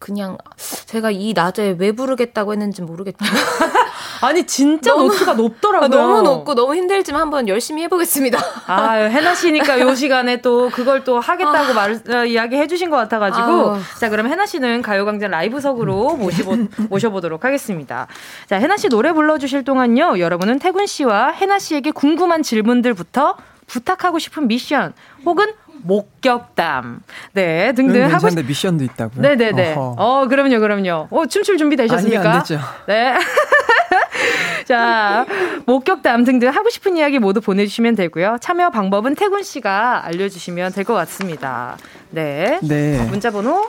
[0.00, 0.38] 그냥
[0.86, 3.32] 제가 이 낮에 왜 부르겠다고 했는지 모르겠지만
[4.22, 5.88] 아니 진짜 너무, 노트가 높더라고요.
[5.88, 8.38] 너무 높고 너무 힘들지만 한번 열심히 해보겠습니다.
[8.66, 11.74] 아 해나 씨니까 요 시간에 또 그걸 또 하겠다고 아.
[11.74, 13.80] 말 어, 이야기 해 주신 것 같아가지고 아유.
[13.98, 16.56] 자 그럼 해나 씨는 가요광장 라이브석으로 모시보,
[16.88, 18.06] 모셔보도록 하겠습니다.
[18.46, 23.36] 자 해나 씨 노래 불러주실 동안요 여러분은 태군 씨와 해나 씨에게 궁금한 질문들부터
[23.66, 24.94] 부탁하고 싶은 미션
[25.24, 25.52] 혹은
[25.82, 27.00] 목격담,
[27.32, 28.46] 네 등등 하고 싶...
[28.46, 29.22] 미션도 있다고요?
[29.22, 29.74] 네네네.
[29.74, 29.94] 어허.
[29.98, 31.08] 어 그럼요, 그럼요.
[31.10, 32.20] 어 춤출 준비 되셨습니까?
[32.20, 32.58] 아니, 안 됐죠.
[32.86, 33.14] 네.
[34.66, 35.26] 자,
[35.66, 38.36] 목격담 등등 하고 싶은 이야기 모두 보내주시면 되고요.
[38.40, 41.76] 참여 방법은 태군 씨가 알려주시면 될 것 같습니다.
[42.10, 42.58] 네.
[42.62, 42.98] 네.
[43.10, 43.68] 문자번호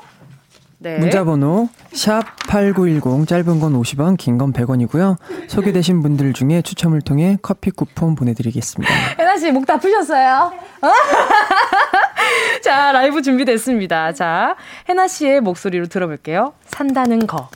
[0.79, 0.97] 네.
[0.97, 5.17] 문자번호 샵 8910 짧은 건 50원 긴 건 100원이고요.
[5.47, 8.91] 소개되신 분들 중에 추첨을 통해 커피 쿠폰 보내드리겠습니다.
[9.19, 10.51] 혜나 씨 목 다 푸셨어요?
[12.63, 14.13] 자 라이브 준비됐습니다.
[14.13, 14.55] 자
[14.89, 16.53] 혜나 씨의 목소리로 들어볼게요.
[16.65, 17.49] 산다는 거.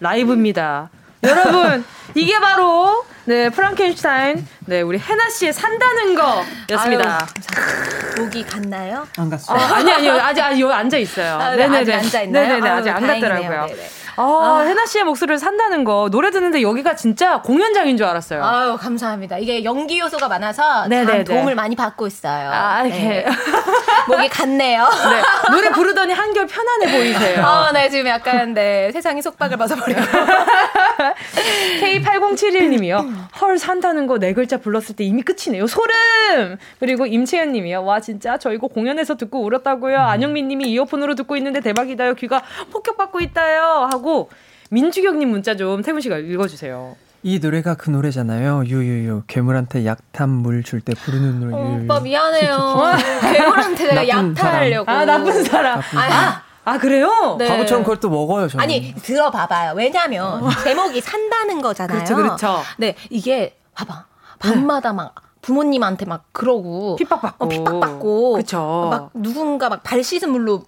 [0.00, 0.90] 라이브입니다.
[1.22, 1.84] 여러분,
[2.14, 7.18] 이게 바로 네, 프랑켄슈타인, 네, 우리 해나 씨의 산다는 거였습니다.
[7.18, 9.06] 아유, 목이 갔나요?
[9.18, 9.58] 안 갔어요.
[9.58, 10.12] 아, 아니, 아니요.
[10.14, 11.34] 아직, 아직 여기 앉아 있어요.
[11.34, 11.94] 아, 네, 네네네.
[11.94, 12.48] 앉아 있나요?
[12.48, 12.68] 네네네.
[12.70, 13.66] 아직 안 갔더라고요.
[13.66, 13.88] 네네.
[14.22, 18.44] 아, 해나 씨의 목소리를 산다는 거 노래 듣는데 여기가 진짜 공연장인 줄 알았어요.
[18.44, 19.38] 아유 감사합니다.
[19.38, 22.50] 이게 연기 요소가 많아서 참 도움을 많이 받고 있어요.
[22.52, 23.26] 아, 이렇게 네.
[24.08, 24.84] 목이 갔네요.
[24.84, 25.50] 네.
[25.52, 27.44] 노래 부르더니 한결 편안해 보이세요.
[27.44, 30.02] 아, 네 지금 약간 네 세상이 속박을 벗어버려요.
[31.80, 33.28] K8071님이요.
[33.40, 35.66] 헐 산다는 거 네 글자 불렀을 때 이미 끝이네요.
[35.68, 36.56] 소름.
[36.80, 37.84] 그리고 임채연 님이요.
[37.84, 39.96] 와 진짜 저 이거 공연에서 듣고 울었다고요.
[39.96, 40.00] 음.
[40.00, 42.14] 안영민 님이 이어폰으로 듣고 있는데 대박이다요.
[42.14, 42.42] 귀가
[42.72, 43.88] 폭격받고 있다요.
[43.92, 44.30] 하고 하고
[44.70, 46.96] 민주경님 문자 좀 태훈 씨가 읽어주세요.
[47.22, 48.64] 이 노래가 그 노래잖아요.
[48.66, 51.54] 유유유 괴물한테 약탄 물 줄 때 부르는 노래.
[51.54, 52.56] 어, 오빠 미안해요.
[53.32, 54.90] 괴물한테 내가 약탈하려고.
[54.90, 55.80] 아 나쁜 사람.
[55.80, 56.12] 나쁜 사람.
[56.12, 57.36] 아, 아 그래요?
[57.38, 57.48] 네.
[57.48, 58.46] 바보처럼 그걸 또 먹어요.
[58.48, 58.62] 저는.
[58.62, 59.74] 아니 들어봐봐요.
[59.74, 60.50] 왜냐면 어.
[60.62, 61.96] 제목이 산다는 거잖아요.
[62.04, 62.62] 그렇죠, 그렇죠.
[62.78, 64.06] 네 이게 봐봐
[64.38, 65.14] 밤마다 막.
[65.40, 68.88] 부모님한테 막 그러고 핍박받고 어, 핍박받고 그쵸.
[68.90, 70.64] 막 누군가 막 발 씻은 물로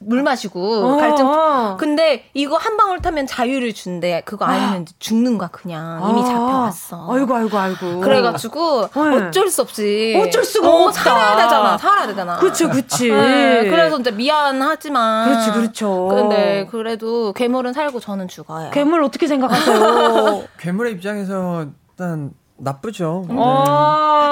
[0.00, 1.26] 물 마시고 어, 갈증.
[1.26, 1.76] 어.
[1.78, 4.22] 근데 이거 한 방울 타면 자유를 준대.
[4.24, 4.50] 그거 아.
[4.50, 6.24] 아니면 죽는 거야 그냥 이미 아.
[6.24, 7.08] 잡혀왔어.
[7.12, 8.00] 아이고 아이고 아이고.
[8.00, 9.26] 그래가지고 네.
[9.26, 11.02] 어쩔 수 없이 어쩔 수가 어, 없다.
[11.02, 11.78] 살아야 되잖아.
[11.78, 12.36] 살아야 되잖아.
[12.38, 13.10] 그렇죠, 그렇지.
[13.10, 15.28] 네, 그래서 이제 미안하지만.
[15.30, 16.08] 그렇지, 그렇죠.
[16.08, 18.70] 근데 그래도 괴물은 살고 저는 죽어요.
[18.70, 20.44] 괴물 어떻게 생각하세요?
[20.58, 23.26] 괴물의 입장에서 일단 나쁘죠.
[23.30, 23.36] 음.
[23.36, 23.42] 네.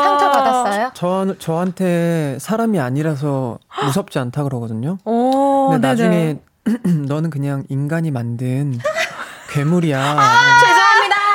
[0.05, 0.91] 상처 받았어요?
[0.95, 4.99] 저, 저한테 사람이 아니라서 무섭지 않다 그러거든요.
[5.05, 6.39] 오, 근데 나중에
[7.07, 8.79] 너는 그냥 인간이 만든
[9.53, 10.01] 괴물이야.
[10.01, 10.86] 아.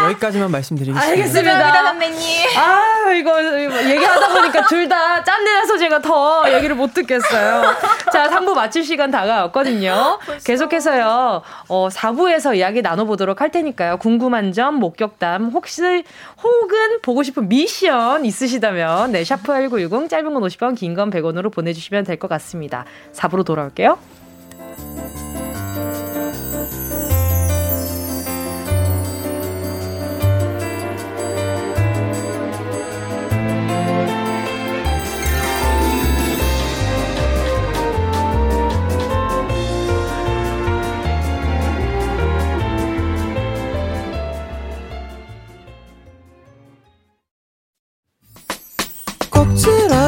[0.06, 1.10] 여기까지만 말씀드리겠습니다.
[1.12, 1.84] 알겠습니다.
[1.84, 2.48] 선배님.
[2.58, 7.64] 아, 이거, 이거 얘기하다 보니까 둘 다 짠내나서 제가 더 얘기를 못 듣겠어요.
[8.12, 10.20] 자, 3부 마칠 시간 다가왔거든요.
[10.44, 13.98] 계속해서요, 어, 4부에서 이야기 나눠보도록 할 테니까요.
[13.98, 16.04] 궁금한 점, 목격담, 혹시,
[16.44, 22.04] 혹은 보고 싶은 미션 있으시다면, 네, 샤프 8910, 짧은 건 50원, 긴 건 100원으로 보내주시면
[22.04, 22.84] 될 것 같습니다.
[23.14, 23.98] 4부로 돌아올게요.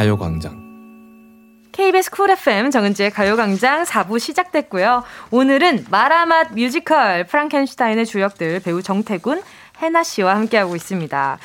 [0.00, 5.04] 가요광장 KBS 쿨 FM 정은지의 가요광장 4부 시작됐고요.
[5.30, 9.42] 오늘은 마라맛 뮤지컬 프랑켄슈타인의 주역들 배우 정택운,
[9.82, 11.38] 해나 씨와 함께하고 있습니다.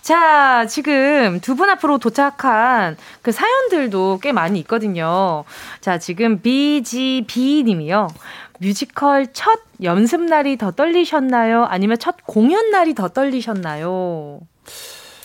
[0.00, 5.44] 자, 지금 두 분 앞으로 도착한 그 사연들도 꽤 많이 있거든요.
[5.80, 8.08] 자, 지금 BGB 님이요.
[8.58, 11.66] 뮤지컬 첫 연습 날이 더 떨리셨나요?
[11.66, 14.40] 아니면 첫 공연 날이 더 떨리셨나요?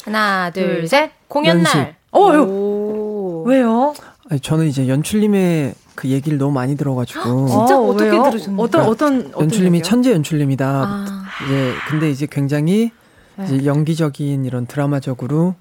[0.05, 1.09] 하나, 둘, 셋.
[1.27, 1.96] 공연 날.
[2.11, 3.93] 어, 왜요?
[4.29, 7.47] 아니, 저는 이제 연출님의 그 얘기를 너무 많이 들어가지고.
[7.47, 8.61] 진짜 어, 떻게 들으셨나요?
[8.61, 10.65] 어떤, 어떤, 어떤 연출님이 천재 연출님이다.
[10.67, 11.05] 아.
[11.45, 12.91] 이제, 근데 이제 굉장히
[13.35, 13.45] 네.
[13.45, 15.55] 이제 연기적인 이런 드라마적으로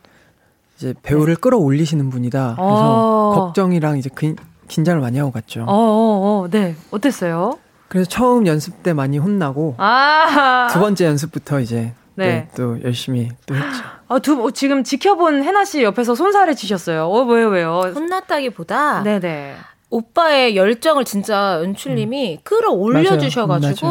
[0.76, 1.40] 이제 배우를 네.
[1.40, 2.54] 끌어올리시는 분이다.
[2.56, 3.34] 그래서 어.
[3.34, 4.34] 걱정이랑 이제 그,
[4.68, 5.62] 긴장을 많이 하고 갔죠.
[5.62, 6.74] 어, 어, 어, 네.
[6.90, 7.58] 어땠어요?
[7.88, 12.26] 그래서 처음 연습 때 많이 혼나고 아~ 두 번째 연습부터 이제 네.
[12.26, 13.84] 네, 또 열심히 또 했죠.
[14.08, 17.06] 아, 두, 어, 지금 지켜본 해나 씨 옆에서 손살해 주셨어요.
[17.06, 17.80] 어, 왜요, 왜요?
[17.94, 19.02] 혼났다기보다.
[19.02, 19.56] 네네.
[19.90, 22.38] 오빠의 열정을 진짜 연출님이 음.
[22.42, 23.86] 끌어올려 주셔가지고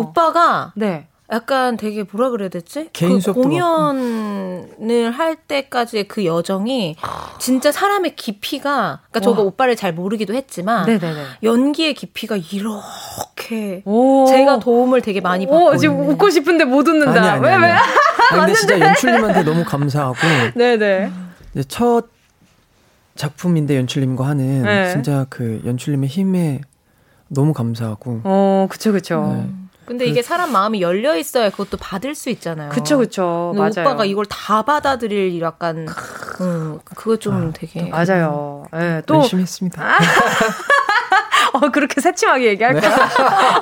[0.00, 1.08] 오빠가 네.
[1.32, 2.90] 약간 되게 뭐라 그래야 되지?
[2.92, 6.96] 그 공연을 할 때까지의 그 여정이
[7.38, 11.24] 진짜 사람의 깊이가 그러니까 저도 오빠를 잘 모르기도 했지만 네네네.
[11.42, 14.26] 연기의 깊이가 이렇게 오.
[14.26, 17.12] 제가 도움을 되게 많이 받고 지금 웃고 싶은데 못 웃는다.
[17.12, 17.72] 아니, 아니, 왜 왜?
[17.72, 17.80] 아니,
[18.30, 20.16] 근데 진짜 연출님한테 너무 감사하고
[20.54, 21.10] 네네.
[21.68, 22.08] 첫
[23.14, 24.90] 작품인데 연출님과 하는 네.
[24.92, 26.60] 진짜 그 연출님의 힘에
[27.28, 28.20] 너무 감사하고.
[28.24, 29.32] 어, 그쵸, 그쵸.
[29.34, 29.61] 네.
[29.92, 32.70] 근데 이게 사람 마음이 열려 있어야 그것도 받을 수 있잖아요.
[32.70, 33.52] 그쵸, 그쵸.
[33.54, 33.72] 맞아요.
[33.80, 35.86] 오빠가 이걸 다 받아들일 약간,
[36.40, 37.90] 음, 그거 좀 아, 되게.
[37.90, 38.64] 맞아요.
[38.72, 39.16] 예, 네, 또.
[39.16, 39.82] 열심히 했습니다.
[41.52, 42.96] 어, 그렇게 새침하게 얘기할 거야?
[42.96, 43.02] 네.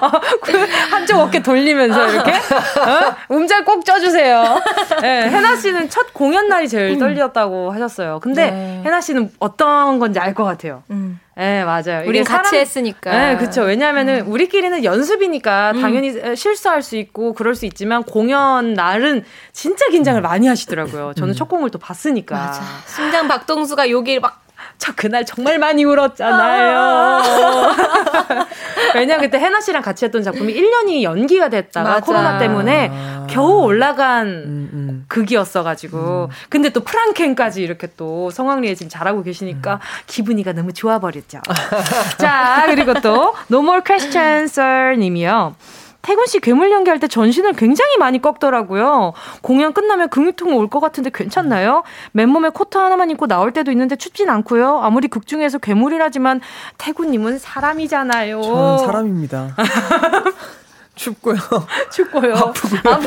[0.01, 0.53] 어, 그
[0.91, 2.33] 한쪽 어깨 돌리면서 이렇게?
[2.33, 3.17] 어?
[3.31, 4.61] 음잘 꼭 쪄주세요.
[5.03, 6.99] 네, 해나 씨는 첫 공연 날이 제일 음.
[6.99, 8.21] 떨렸다고 하셨어요.
[8.21, 8.83] 근데 네.
[8.85, 10.85] 해나 씨는 어떤 건지 알 것 같아요.
[10.91, 11.19] 음.
[11.37, 12.03] 네, 맞아요.
[12.07, 12.55] 우리 같이 사람...
[12.61, 13.11] 했으니까.
[13.11, 13.63] 네, 그쵸.
[13.63, 14.33] 왜냐면은 음.
[14.33, 15.81] 우리끼리는 연습이니까 음.
[15.81, 21.15] 당연히 실수할 수 있고 그럴 수 있지만 공연 날은 진짜 긴장을 많이 하시더라고요.
[21.17, 21.35] 저는 음.
[21.35, 22.37] 첫 공을 또 봤으니까.
[22.37, 22.63] 맞아.
[22.87, 24.43] 심장 박동수가 여기 막
[24.81, 26.79] 저 그날 정말 많이 울었잖아요.
[26.79, 28.47] 아.
[28.97, 32.01] 왜냐 그때 해나 씨랑 같이 했던 작품이 1년이 연기가 됐다가 맞아.
[32.01, 32.91] 코로나 때문에
[33.29, 35.05] 겨우 올라간 음, 음.
[35.07, 36.35] 극이었어가지고 음.
[36.49, 39.79] 근데 또 프랑켄까지 이렇게 또 성황리에 지금 잘하고 계시니까 음.
[40.07, 41.41] 기분이가 너무 좋아버렸죠.
[42.19, 44.59] 자 그리고 또 No More Questions
[44.99, 45.55] 님이요.
[46.03, 49.13] 태군 씨 괴물 연기할 때 전신을 굉장히 많이 꺾더라고요.
[49.43, 51.83] 공연 끝나면 근육통 올 것 같은데 괜찮나요?
[52.13, 54.79] 맨몸에 코트 하나만 입고 나올 때도 있는데 춥진 않고요.
[54.83, 56.41] 아무리 극 중에서 괴물이라지만
[56.79, 58.41] 태군님은 사람이잖아요.
[58.43, 59.57] 저는 사람입니다.
[60.95, 61.37] 춥고요.
[61.91, 62.35] 춥고요.
[62.35, 62.81] 아프고요.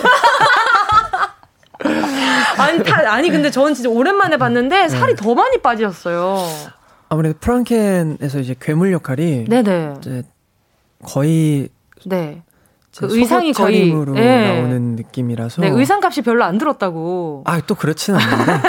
[2.58, 5.22] 아니, 다, 아니, 근데 저는 진짜 오랜만에 봤는데 살이 네.
[5.22, 6.38] 더 많이 빠졌어요.
[7.10, 9.96] 아무래도 프랑켄에서 이제 괴물 역할이 네네.
[10.00, 10.24] 이제
[11.04, 11.70] 거의
[12.06, 12.42] 네.
[12.98, 14.54] 그 의상이 거의 네.
[14.56, 17.44] 나오는 느낌이라서 네, 의상값이 별로 안 들었다고.
[17.46, 18.52] 아, 또 그렇진 않는데.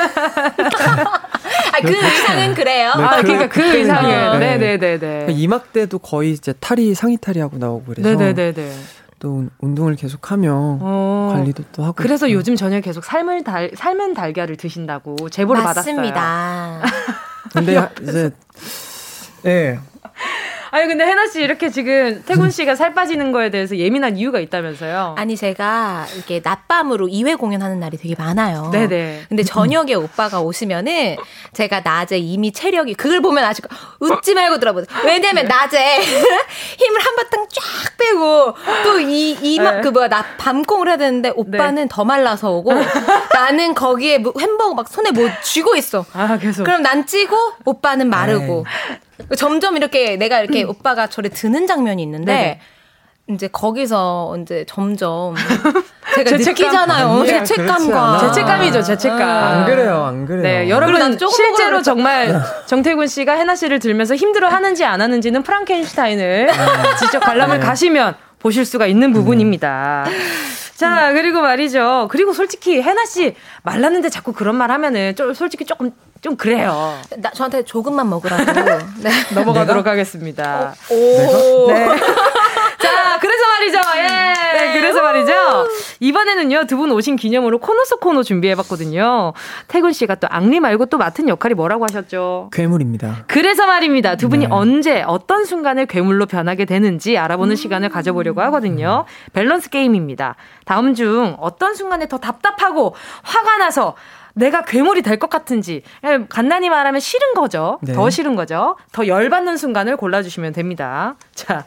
[1.74, 2.92] 아, 그 의상은 그래요.
[2.96, 5.26] 네, 아, 그, 그러니까 그 의상은 네, 네, 네, 네.
[5.28, 8.72] 이막 때도 거의 이제 탈이 상의 탈이하고 나오고 그래서 네, 네, 네, 네.
[9.18, 10.50] 또 운동을 계속하며
[10.80, 11.94] 어, 관리도 또 하고.
[11.94, 12.38] 그래서 있고.
[12.38, 16.80] 요즘 저녁 계속 삶을 달 삶은 달걀을 드신다고 제보를 맞습니다.
[16.82, 17.14] 받았어요.
[17.52, 18.30] 근데 이제
[19.46, 19.78] 예.
[20.74, 25.14] 아니 근데 해나 씨 이렇게 지금 태군 씨가 살 빠지는 거에 대해서 예민한 이유가 있다면서요?
[25.16, 28.70] 아니 제가 이렇게 낮밤으로 2회 공연하는 날이 되게 많아요.
[28.72, 29.26] 네네.
[29.28, 31.14] 근데 저녁에 오빠가 오시면은
[31.52, 33.64] 제가 낮에 이미 체력이 그걸 보면 아직
[34.00, 34.88] 웃지 말고 들어보세요.
[35.04, 37.62] 왜냐면 낮에 힘을 한 바탕 쫙
[37.96, 39.80] 빼고 또 이 이막 네.
[39.82, 41.86] 그 뭐야 나 밤공을 해야 되는데 오빠는 네.
[41.88, 42.72] 더 말라서 오고
[43.32, 46.04] 나는 거기에 뭐 햄버거 막 손에 뭐 쥐고 있어.
[46.14, 46.64] 아 계속.
[46.64, 48.64] 그럼 난 찌고 오빠는 마르고.
[48.66, 48.94] 에이.
[49.36, 50.70] 점점 이렇게 내가 이렇게 음.
[50.70, 52.60] 오빠가 저를 드는 장면이 있는데 네
[53.26, 55.34] 이제 거기서 이제 점점
[56.14, 56.64] 제가 죄책감.
[56.64, 57.26] 느끼잖아요.
[57.26, 59.20] 죄책감과 죄책감이죠, 죄책감.
[59.22, 60.42] 안 그래요, 안 그래요.
[60.42, 66.52] 네, 여러분 실제로 정말 정태군 씨가 해나 씨를 들면서 힘들어 하는지 안 하는지는 프랑켄슈타인을 네.
[67.00, 67.66] 직접 관람을 네.
[67.66, 70.04] 가시면 보실 수가 있는 부분입니다.
[70.76, 72.08] 자, 그리고 말이죠.
[72.10, 75.92] 그리고 솔직히 해나 씨 말랐는데 자꾸 그런 말 하면은 좀 솔직히 조금
[76.24, 76.98] 좀 그래요.
[77.18, 78.42] 나 저한테 조금만 먹으라고.
[79.02, 79.10] 네.
[79.34, 80.74] 넘어가도록 하겠습니다.
[80.90, 81.66] 어, 오.
[81.70, 81.86] 네.
[82.80, 83.78] 자, 그래서 말이죠.
[83.98, 84.34] 예.
[84.58, 85.32] 네, 그래서 말이죠.
[86.00, 89.34] 이번에는요, 두 분 오신 기념으로 코너 속 코너 준비해봤거든요.
[89.68, 92.48] 태군 씨가 또 앙리 말고 또 맡은 역할이 뭐라고 하셨죠?
[92.52, 93.24] 괴물입니다.
[93.26, 94.16] 그래서 말입니다.
[94.16, 94.50] 두 분이 네.
[94.50, 97.56] 언제, 어떤 순간에 괴물로 변하게 되는지 알아보는 음.
[97.56, 99.04] 시간을 가져보려고 하거든요.
[99.34, 100.36] 밸런스 게임입니다.
[100.64, 103.94] 다음 중 어떤 순간에 더 답답하고 화가 나서
[104.34, 107.78] 내가 괴물이 될 것 같은지 예, 간단히 말하면 싫은 거죠.
[107.82, 107.92] 네.
[107.92, 108.76] 더 싫은 거죠.
[108.92, 111.16] 더 열받는 순간을 골라주시면 됩니다.
[111.34, 111.64] 자,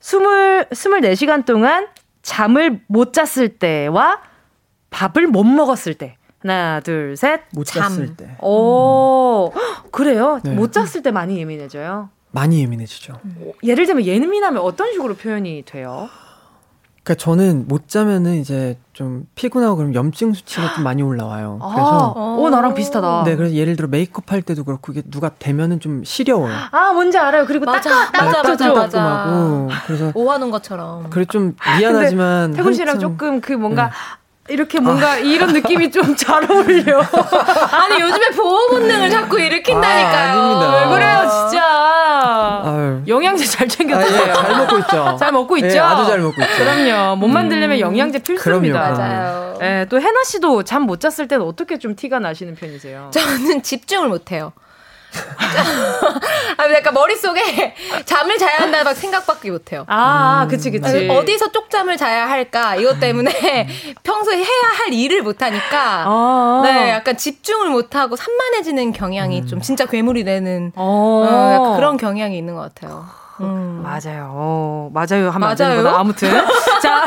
[0.00, 1.88] 스물 스물네 시간 동안
[2.22, 4.20] 잠을 못 잤을 때와
[4.90, 6.16] 밥을 못 먹었을 때.
[6.40, 7.40] 하나, 둘, 셋.
[7.52, 8.36] 못 잤을 때.
[8.40, 9.50] 오,
[9.90, 10.40] 그래요?
[10.44, 10.50] 네.
[10.52, 12.10] 못 잤을 때 많이 예민해져요?
[12.30, 13.14] 많이 예민해지죠.
[13.62, 16.08] 예를 들면 예민하면 어떤 식으로 표현이 돼요?
[17.04, 21.58] 그러니까 저는 못 자면은 이제 좀 피곤하고 그럼 염증 수치가 좀 많이 올라와요.
[21.60, 23.24] 아, 그래서 오 나랑 비슷하다.
[23.24, 26.54] 네, 그래서 예를 들어 메이크업 할 때도 그렇고 이게 누가 대면은 좀 시려워요.
[26.70, 27.44] 아 뭔지 알아요.
[27.44, 29.68] 그리고 맞아, 맞아, 맞아, 맞아.
[29.86, 31.10] 그래서 오하는 것처럼.
[31.10, 33.10] 그래 좀 미안하지만 태군 씨랑 한참...
[33.10, 33.90] 조금 그 뭔가 네.
[34.48, 35.16] 이렇게 뭔가 아.
[35.16, 37.00] 이런 느낌이 좀 잘 어울려.
[37.72, 40.40] 아니 요즘에 보호 본능을 자꾸 일으킨다니까요.
[40.40, 42.62] 아, 왜 그래요, 진짜.
[42.64, 43.02] 아유.
[43.06, 44.22] 영양제 잘 챙겨 드세요.
[44.22, 45.16] 아, 예, 잘 먹고 있죠.
[45.18, 45.68] 잘 먹고 있죠.
[45.76, 46.54] 예, 아주 잘 먹고 있죠.
[46.64, 47.16] 그럼요.
[47.16, 47.80] 몸 만들려면 음.
[47.80, 48.80] 영양제 필수입니다.
[48.94, 48.98] 그럼요.
[48.98, 49.58] 맞아요.
[49.62, 53.10] 예, 또 해나 씨도 잠 못 잤을 때는 어떻게 좀 티가 나시는 편이세요?
[53.12, 54.52] 저는 집중을 못 해요.
[56.56, 59.84] 아, 약간 머릿속에 잠을 자야 한다는 막 생각밖에 못해요.
[59.88, 60.48] 아, 음.
[60.48, 61.08] 그치, 그치.
[61.08, 62.76] 어디서 쪽잠을 자야 할까?
[62.76, 63.30] 이것 때문에
[64.02, 66.62] 평소에 해야 할 일을 못하니까, 아.
[66.64, 69.46] 네, 약간 집중을 못하고 산만해지는 경향이 음.
[69.46, 71.24] 좀 진짜 괴물이 되는, 어.
[71.26, 73.06] 어, 약간 그런 경향이 있는 것 같아요.
[73.40, 73.82] 음.
[73.82, 74.30] 맞아요.
[74.32, 75.30] 어, 맞아요.
[75.30, 75.88] 하면 맞아요.
[75.88, 76.30] 아무튼.
[76.82, 77.04] 자,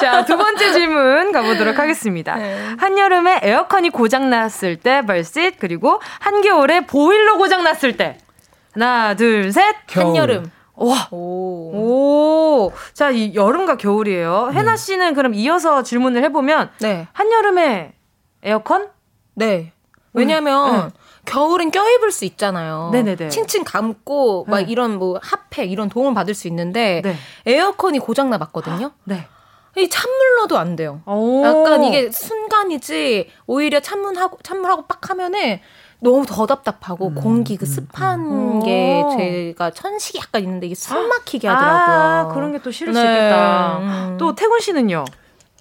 [0.00, 2.34] 자, 두 번째 질문 가보도록 하겠습니다.
[2.36, 2.74] 네.
[2.78, 8.18] 한여름에 에어컨이 고장났을 때 벌sit, 그리고 한겨울에 보일러 고장났을 때.
[8.72, 9.76] 하나, 둘, 셋.
[9.86, 10.08] 겨울.
[10.08, 10.50] 한여름.
[10.74, 11.08] 와.
[11.10, 11.16] 오.
[12.68, 12.72] 오.
[12.94, 14.50] 자, 이 여름과 겨울이에요.
[14.52, 14.58] 네.
[14.58, 16.70] 해나 씨는 그럼 이어서 질문을 해보면.
[16.80, 17.06] 네.
[17.12, 17.92] 한여름에
[18.42, 18.88] 에어컨?
[19.34, 19.72] 네.
[20.12, 20.99] 왜냐면, 네.
[21.24, 22.90] 겨울은 껴입을 수 있잖아요.
[22.92, 23.28] 네네네.
[23.28, 24.66] 칭칭 감고 막 네.
[24.70, 27.16] 이런 뭐 핫팩 이런 도움을 받을 수 있는데 네.
[27.46, 28.92] 에어컨이 고장 나봤거든요.
[29.04, 29.26] 네.
[29.76, 31.00] 이 찬물로도 안 돼요.
[31.44, 35.60] 약간 이게 순간이지 오히려 찬물하고 찬물하고 빡 하면은
[36.00, 38.62] 너무 더 답답하고 음, 공기 그 음, 습한 음.
[38.64, 41.96] 게 제가 천식이 약간 있는데 이게 숨 막히게 하더라고요.
[42.30, 43.00] 아, 그런 게 또 싫을 네.
[43.00, 43.78] 수 있겠다.
[43.78, 44.16] 음.
[44.18, 45.04] 또 태군 씨는요?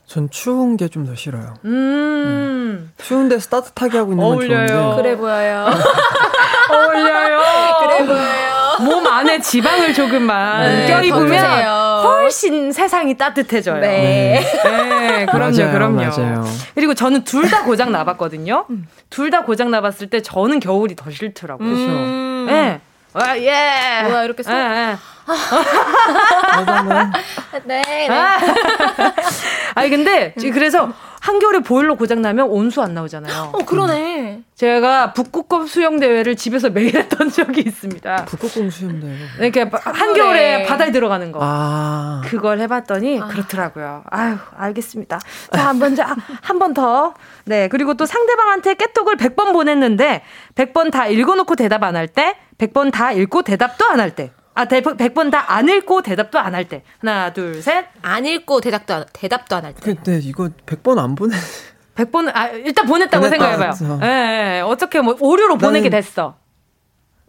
[0.09, 1.53] 전 추운 게 좀 더 싫어요.
[1.65, 2.91] 음.
[2.97, 3.03] 네.
[3.05, 4.57] 추운 데서 따뜻하게 하고 있는 어울려요.
[4.57, 5.01] 건 좋은데.
[5.03, 5.67] 그래 보여요.
[6.71, 7.39] 어울려요.
[7.79, 8.49] 그래 보여요.
[8.79, 13.81] 몸 안에 지방을 조금만 네, 껴입으면 훨씬 세상이 따뜻해져요.
[13.81, 14.39] 네.
[14.63, 15.95] 네, 그럼요, 맞아요, 그럼요.
[16.01, 16.45] 맞아요.
[16.73, 18.65] 그리고 저는 둘 다 고장 나봤거든요.
[18.69, 18.87] 음.
[19.09, 21.67] 둘다 고장 나봤을 때 저는 겨울이 더 싫더라고요.
[21.67, 22.45] 음.
[22.47, 22.79] 네.
[23.13, 24.03] 와, 예.
[24.07, 24.51] 뭐야, 이렇게 써?
[24.53, 24.57] 예,
[24.91, 24.97] 예.
[27.65, 28.07] 네, 네.
[29.75, 33.51] 아니, 근데, 그래서 한겨울에 보일러 고장 나면 온수 안 나오잖아요.
[33.53, 34.41] 어, 그러네.
[34.55, 38.25] 제가 북극곰 수영 대회를 집에서 매일 했던 적이 있습니다.
[38.25, 39.15] 북극곰 수영 대회?
[39.39, 41.39] 네, 그러니까 한겨울에 바다에 들어가는 거.
[41.41, 42.21] 아.
[42.25, 43.27] 그걸 해봤더니 아.
[43.27, 44.03] 그렇더라고요.
[44.09, 45.19] 아유, 알겠습니다.
[45.53, 45.95] 자, 한 번,
[46.41, 47.13] 한번 더.
[47.45, 50.23] 네, 그리고 또 상대방한테 깨톡을 100번 보냈는데,
[50.55, 54.31] 100번 다 읽어놓고 대답 안 할 때, 100번 다 읽고 대답도 안 할 때.
[54.59, 56.83] 아, 100번 다 안 읽고 대답도 안 할 때.
[56.99, 57.85] 하나, 둘, 셋.
[58.01, 59.81] 안 읽고 대답도 안, 대답도 안 할 때.
[59.81, 61.35] 근데 이거 100번 안 보내.
[61.95, 63.71] 100번은, 아, 일단 보냈다고 생각해봐요.
[64.03, 66.35] 예, 예, 어떻게 뭐, 오류로 보내게 됐어.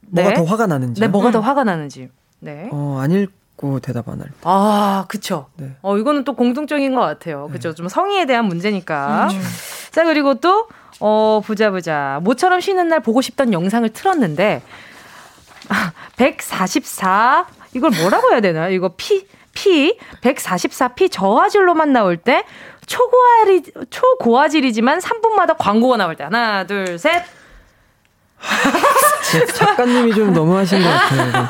[0.09, 0.35] 뭐가 네.
[0.35, 1.01] 더 화가 나는지.
[1.01, 1.33] 네, 뭐가 음.
[1.33, 2.09] 더 화가 나는지.
[2.41, 2.69] 네.
[2.73, 4.35] 어, 안 읽고 대답 안 할 때.
[4.43, 5.47] 아, 그쵸.
[5.57, 5.77] 네.
[5.83, 7.49] 어, 이거는 또 공통적인 것 같아요.
[7.53, 7.71] 그쵸.
[7.71, 7.75] 네.
[7.75, 9.29] 좀 성의에 대한 문제니까.
[9.31, 9.43] 음.
[9.93, 10.69] 자, 그리고 또,
[11.01, 12.19] 어, 보자, 보자.
[12.23, 14.63] 모처럼 쉬는 날 보고 싶던 영상을 틀었는데,
[16.17, 18.69] 144 이걸 뭐라고 해야 되나?
[18.69, 22.45] 이거 피, 피, 144피 저화질로만 나올 때,
[22.87, 26.25] 초고화리, 초고화질이지만 3분마다 광고가 나올 때.
[26.25, 27.23] 하나, 둘, 셋.
[29.55, 31.47] 작가님이 좀 너무 하신 것 같아요.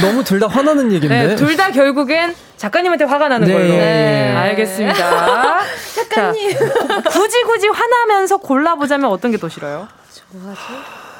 [0.00, 1.26] 너무 둘 다 화나는 얘기인데.
[1.28, 3.68] 네, 둘 다 결국엔 작가님한테 화가 나는 네, 걸로.
[3.68, 4.34] 네.
[4.36, 5.60] 알겠습니다.
[5.94, 6.52] 작가님.
[6.58, 9.86] 자, 굳이 굳이 화나면서 골라보자면 어떤 게 더 싫어요?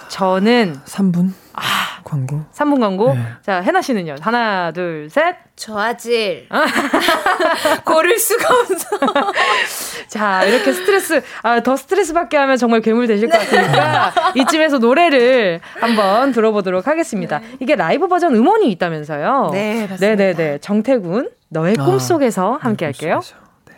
[0.08, 1.32] 저는 3분.
[1.60, 2.40] 아, 광고.
[2.52, 3.12] 3분 광고.
[3.12, 3.20] 네.
[3.42, 4.16] 자, 해나 씨는요.
[4.20, 5.36] 하나, 둘, 셋.
[5.56, 6.48] 저화질.
[7.84, 9.32] 고를 수가 없어.
[10.08, 15.60] 자, 이렇게 스트레스, 아, 더 스트레스 받게 하면 정말 괴물 되실 것 같으니까 이쯤에서 노래를
[15.78, 17.40] 한번 들어보도록 하겠습니다.
[17.40, 17.46] 네.
[17.60, 19.50] 이게 라이브 버전 음원이 있다면서요?
[19.52, 20.06] 네, 맞습니다.
[20.06, 20.58] 네네네.
[20.58, 23.20] 정태군, 너의 아, 꿈속에서 함께 할게요.
[23.66, 23.74] 네.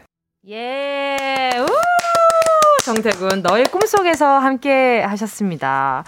[0.49, 1.67] 예, 우!
[2.85, 6.05] 정택운, 너의 꿈속에서 함께 하셨습니다.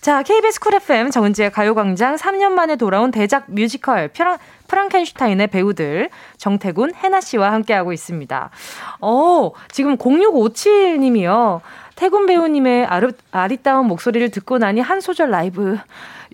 [0.00, 4.38] 자, KBS 쿨 FM 정은지의 가요광장 3년 만에 돌아온 대작 뮤지컬 프랑,
[4.68, 6.08] 프랑켄슈타인의 배우들
[6.38, 8.50] 정택운, 해나 씨와 함께하고 있습니다.
[9.00, 11.60] 어, 지금 0657님이요.
[11.96, 15.78] 택운 배우님의 아르, 아리따운 목소리를 듣고 나니 한 소절 라이브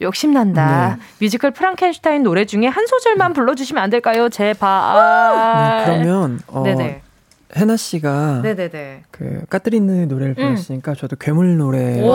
[0.00, 0.96] 욕심난다.
[0.96, 1.02] 네.
[1.20, 4.28] 뮤지컬 프랑켄슈타인 노래 중에 한 소절만 불러주시면 안 될까요?
[4.28, 4.96] 제발.
[4.96, 7.02] 네, 그러면 어, 네네.
[7.56, 9.04] 해나 씨가 네네네.
[9.10, 10.54] 그 까뜨리는 노래를 음.
[10.54, 10.96] 불렀으니까 음.
[10.96, 12.12] 저도 괴물 노래로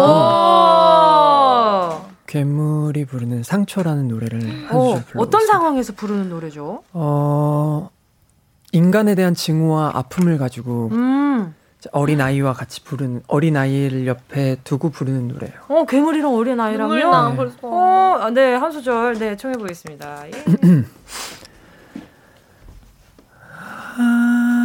[2.25, 6.83] 괴물이 부르는 상처라는 노래를 어, 어떤 상황에서 부르는 노래죠?
[6.93, 7.89] 어
[8.73, 11.55] 인간에 대한 증오와 아픔을 가지고 음.
[11.91, 15.55] 어린 아이와 같이 부르는 어린 아이를 옆에 두고 부르는 노래예요.
[15.69, 16.95] 어 괴물이랑 어린 아이랑요?
[16.95, 17.03] 네.
[17.61, 20.27] 어, 아, 네한 소절 네 청해 보겠습니다.
[20.27, 20.31] 예.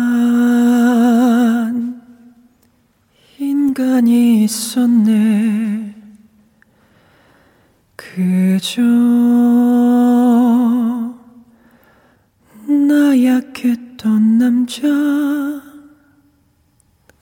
[0.42, 2.02] 한
[3.38, 5.94] 인간이 있었네
[7.96, 8.82] 그저
[12.66, 14.88] 나약했던 남자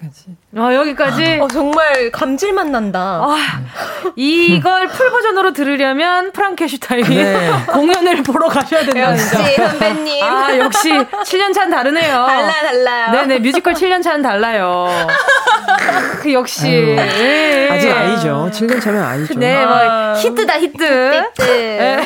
[0.01, 0.37] 여기까지.
[0.57, 1.39] 아, 여기까지?
[1.41, 3.21] 어, 정말 감질맛 난다.
[3.23, 3.61] 아,
[4.17, 7.51] 이걸 풀 버전으로 들으려면 프랑켄슈타인이 네.
[7.73, 9.13] 공연을 보러 가셔야 된다.
[9.13, 10.25] 역시 선배님.
[10.25, 12.27] 아, 역시 7년 차는 다르네요.
[12.27, 13.13] 달라, 달라요.
[13.13, 14.89] 네네, 뮤지컬 7년 차는 달라요.
[16.21, 16.69] 그 역시.
[16.97, 17.69] 네.
[17.71, 18.51] 아직 아니죠.
[18.53, 19.35] 7년 차면 아니죠.
[19.39, 21.23] 네, 뭐, 히트다, 히트.
[21.37, 21.43] 히트.
[21.47, 22.05] 네.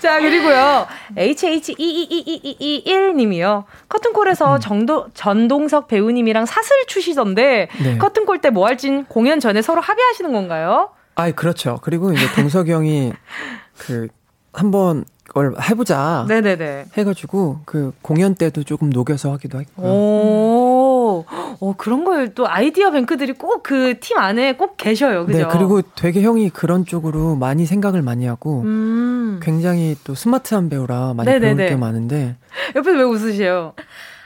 [0.00, 0.86] 자, 그리고요.
[1.16, 3.64] HH22221님이요.
[3.88, 4.60] 커튼콜에서 음.
[4.60, 7.98] 정도, 전동석 배우님이랑 살사 추시던데, 네.
[7.98, 10.90] 커튼콜 때 뭐 할진 공연 전에 서로 합의하시는 건가요?
[11.16, 11.78] 아, 그렇죠.
[11.82, 13.12] 그리고 이제 동석이 형이
[13.78, 14.08] 그,
[14.52, 16.24] 한번 걸 해보자.
[16.28, 16.86] 네네네.
[16.96, 19.82] 해가지고 그 공연 때도 조금 녹여서 하기도 했고.
[19.82, 21.24] 오,
[21.60, 25.26] 어, 그런 걸 또 아이디어 뱅크들이 꼭 그 팀 안에 꼭 계셔요.
[25.26, 25.38] 그죠?
[25.38, 29.40] 네, 그리고 되게 형이 그런 쪽으로 많이 생각을 많이 하고 음.
[29.42, 31.54] 굉장히 또 스마트한 배우라 많이 네네네.
[31.56, 32.36] 배울 게 많은데.
[32.74, 33.74] 옆에서 왜 웃으세요?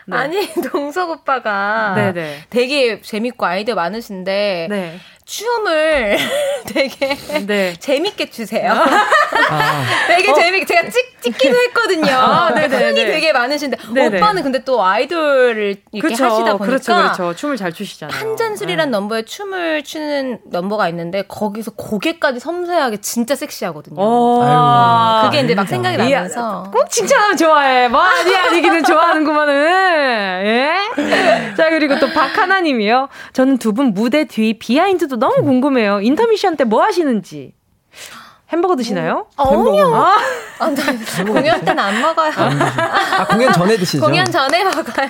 [0.07, 0.17] 네.
[0.17, 2.45] 아니 동석 오빠가 네네.
[2.51, 4.97] 되게 재밌고 아이디어 많으신데 네.
[5.25, 6.19] 춤을
[6.67, 7.17] 되게
[7.47, 7.75] 네.
[7.79, 8.73] 재밌게 추세요.
[8.73, 9.85] 아.
[10.09, 10.35] 되게 어.
[10.35, 12.13] 재밌게 제가 찍, 찍기도 했거든요.
[12.15, 14.19] 아, 흔히 되게 많으신데 네네.
[14.19, 17.35] 오빠는 근데 또 아이돌을 이렇게 그쵸, 하시다 보니까 그렇죠, 그렇죠.
[17.37, 18.19] 춤을 잘 추시잖아요.
[18.19, 18.99] 한잔술이란 네.
[18.99, 23.97] 넘버에 춤을 추는 넘버가 있는데 거기서 고개까지 섬세하게 진짜 섹시하거든요.
[23.99, 25.23] 어.
[25.25, 27.89] 그게 이제 막 생각이 나면서 꼭 칭찬하면 좋아해.
[27.89, 30.45] 뭐 아니 아니기는 좋아하는구만은.
[30.47, 31.55] 예.
[31.57, 33.09] 자 그리고 또 박하나님이요.
[33.33, 36.01] 저는 두 분 무대 뒤 behind도 너무 궁금해요.
[36.01, 37.55] 인터미션 때 뭐 하시는지.
[38.51, 39.27] 햄버거 드시나요?
[39.37, 39.97] 어, 햄버거.
[39.97, 40.17] 아,
[40.59, 41.25] 아 네.
[41.25, 42.31] 공연 때는 안 먹어요.
[42.37, 44.03] 아, 공연 전에 드시죠?
[44.05, 45.09] 공연 전에 먹어요.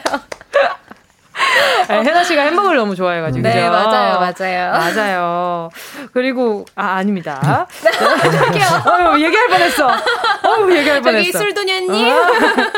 [1.88, 3.42] 네, 해나 씨가 햄버거를 너무 좋아해가지고.
[3.42, 3.70] 네, 그죠?
[3.70, 4.70] 맞아요, 맞아요.
[4.72, 5.70] 맞아요.
[6.12, 7.66] 그리고, 아, 아닙니다.
[7.82, 8.66] 네, 할게요.
[8.86, 9.88] 어유 얘기할 뻔했어.
[9.88, 11.22] 어유 얘기할 뻔했어.
[11.22, 11.90] 저기 술도녀님.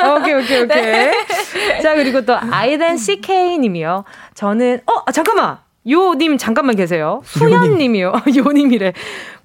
[0.03, 0.67] 어, 오케이, 오케이, 오케이.
[0.83, 1.27] 네.
[1.83, 4.05] 자, 그리고 또, 아이덴 CK님이요.
[4.35, 5.59] 저는, 어, 아, 잠깐만.
[5.89, 7.21] 요님 잠깐만 계세요.
[7.25, 8.13] 수연님이요.
[8.37, 8.93] 요님이래.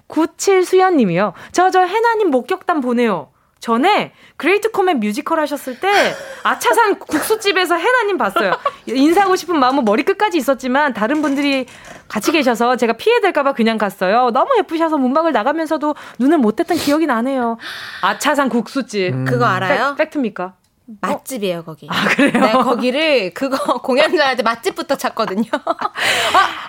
[0.06, 1.34] 97 수연님이요.
[1.52, 3.28] 저, 저, 해나님 목격담 보내요.
[3.60, 8.52] 전에 그레이트 코멧 뮤지컬 하셨을 때 아차산 국수집에서 해나님 봤어요.
[8.86, 11.66] 인사하고 싶은 마음은 머리 끝까지 있었지만 다른 분들이
[12.08, 14.30] 같이 계셔서 제가 피해될까봐 그냥 갔어요.
[14.32, 17.58] 너무 예쁘셔서 문 밖을 나가면서도 눈을 못 뗐던 기억이 나네요.
[18.00, 19.12] 아차산 국수집.
[19.12, 19.24] 음.
[19.26, 19.94] 그거 알아요?
[19.96, 20.54] 팩, 팩트입니까?
[21.00, 21.86] 맛집이에요 거기.
[21.90, 22.44] 아 그래요?
[22.44, 25.44] 네 거기를 그거 공연 전할 때 맛집부터 찾거든요.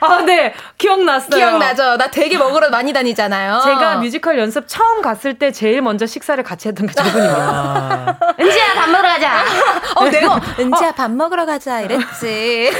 [0.02, 1.36] 아, 아, 네 기억났어요.
[1.36, 1.98] 기억나죠?
[1.98, 3.62] 나 되게 먹으러 많이 다니잖아요.
[3.64, 8.20] 제가 뮤지컬 연습 처음 갔을 때 제일 먼저 식사를 같이 했던 게 저분입니다.
[8.40, 9.44] 은지야 밥 먹으러 가자.
[9.96, 10.92] 어 내가 은지야 어.
[10.92, 12.72] 밥 먹으러 가자 이랬지.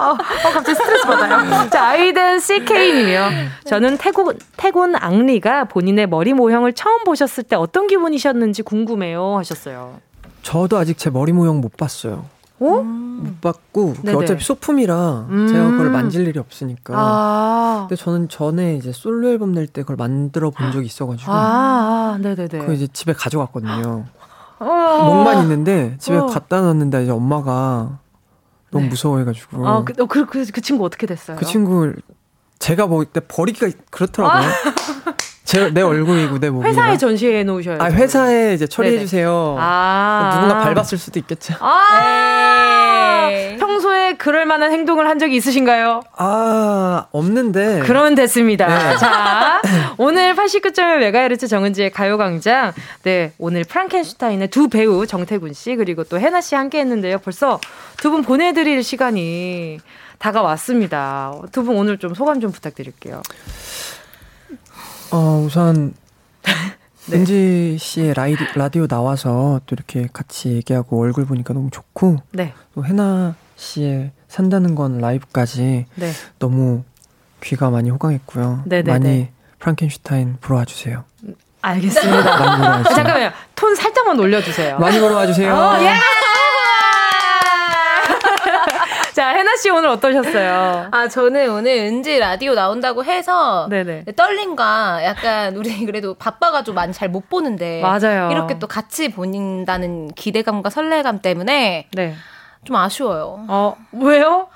[0.00, 1.70] 어, 어 갑자기 스트레스 받아요.
[1.70, 3.30] 자 아이덴 CK님이요.
[3.66, 10.00] 저는 태국 태군 앙리가 본인의 머리 모형을 처음 보셨을 때 어떤 기분이셨는지 궁금해요 하셨어요.
[10.48, 12.24] 저도 아직 제 머리 모형 못 봤어요.
[12.60, 12.64] 어?
[12.64, 15.46] 못 봤고 그 어차피 소품이라 음.
[15.46, 16.94] 제가 그걸 만질 일이 없으니까.
[16.96, 17.86] 아.
[17.86, 21.30] 근데 저는 전에 이제 솔로 앨범 낼 때 그걸 만들어 본 적이 있어가지고.
[21.30, 22.64] 아, 네네네.
[22.64, 24.06] 그 이제 집에 가져갔거든요.
[24.60, 24.64] 어.
[24.64, 26.26] 목만 있는데 집에 어.
[26.26, 27.98] 갖다 놨는데 이제 엄마가
[28.70, 28.88] 너무 네.
[28.88, 29.68] 무서워해가지고.
[29.68, 31.36] 아, 그, 어, 그, 그, 그 친구 어떻게 됐어요?
[31.36, 31.92] 그 친구
[32.58, 34.48] 제가 뭐 그때 버리기가 그렇더라고요.
[34.48, 35.14] 아.
[35.48, 36.68] 제, 내 얼굴이고 내 몸이.
[36.68, 39.56] 회사에 전시해 놓으셔야 아, 회사에 이제 처리해 주세요.
[39.58, 40.30] 아.
[40.34, 41.54] 누군가 밟았을 수도 있겠죠.
[41.60, 43.28] 아.
[43.30, 43.56] 네.
[43.58, 46.02] 평소에 그럴 만한 행동을 한 적이 있으신가요?
[46.18, 47.80] 아, 없는데.
[47.86, 48.66] 그러면 됐습니다.
[48.66, 48.96] 네.
[49.00, 49.62] 자,
[49.96, 52.72] 오늘 89.1MHz 정은지의 가요광장.
[53.04, 57.18] 네, 오늘 프랑켄슈타인의 두 배우 정태군 씨 그리고 또 해나 씨 함께 했는데요.
[57.20, 57.58] 벌써
[57.96, 59.78] 두 분 보내 드릴 시간이
[60.18, 61.32] 다가왔습니다.
[61.52, 63.22] 두 분 오늘 좀 소감 좀 부탁드릴게요.
[65.10, 65.94] 어, 우선
[67.06, 67.16] 네.
[67.16, 72.52] 은지 씨의 라이, 라디오 나와서 또 이렇게 같이 얘기하고 얼굴 보니까 너무 좋고 네.
[72.74, 76.10] 또 해나 씨의 산다는 건 라이브까지 네.
[76.38, 76.84] 너무
[77.42, 78.64] 귀가 많이 호강했고요.
[78.66, 78.82] 네네네.
[78.82, 79.32] 네, 많이 네.
[79.58, 81.04] 프랑켄슈타인 보러 와주세요.
[81.60, 82.84] 알겠습니다.
[82.84, 83.30] 잠깐만요.
[83.54, 84.78] 톤 살짝만 올려주세요.
[84.78, 85.52] 많이 보러 와주세요.
[85.52, 85.92] 어, 예!
[89.18, 90.90] 자, 혜나 씨 오늘 어떠셨어요?
[90.92, 94.04] 아, 저는 오늘 은지 라디오 나온다고 해서 네네.
[94.14, 98.30] 떨림과 약간 우리 그래도 바빠가지고 많이 잘 못 보는데 맞아요.
[98.30, 102.14] 이렇게 또 같이 보인다는 기대감과 설레감 때문에 네.
[102.62, 103.44] 좀 아쉬워요.
[103.48, 104.46] 어, 왜요?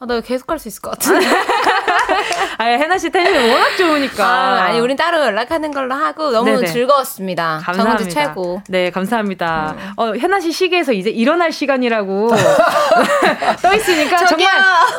[0.00, 1.26] 아, 나 계속 할 수 있을 것 같은데.
[2.58, 4.24] 아니, 혜나 씨 텐션이 워낙 좋으니까.
[4.64, 6.66] 아, 니 우린 따로 연락하는 걸로 하고 너무 네네.
[6.66, 7.60] 즐거웠습니다.
[7.62, 8.08] 감사합니다.
[8.10, 8.60] 최고.
[8.68, 9.74] 네, 감사합니다.
[9.78, 9.92] 음.
[9.96, 12.30] 어, 혜나 씨 시계에서 이제 일어날 시간이라고
[13.62, 14.48] 떠 있으니까 정말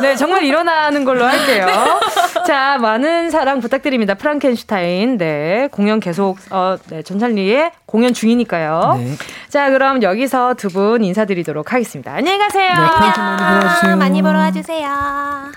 [0.01, 1.65] 네, 정말 일어나는 걸로 할게요.
[1.65, 2.43] 네.
[2.45, 4.15] 자, 많은 사랑 부탁드립니다.
[4.15, 5.17] 프랑켄슈타인.
[5.17, 8.99] 네, 공연 계속 어, 네, 전찬리의 공연 중이니까요.
[8.99, 9.15] 네.
[9.49, 12.13] 자, 그럼 여기서 두 분 인사드리도록 하겠습니다.
[12.13, 12.69] 안녕히 가세요.
[12.69, 14.88] 네, 프랑켄 많이 보러 와주세요.
[14.89, 15.51] 와주세요.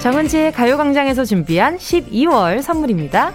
[0.00, 3.32] 정은지의 가요광장에서 준비한 12월 선물입니다.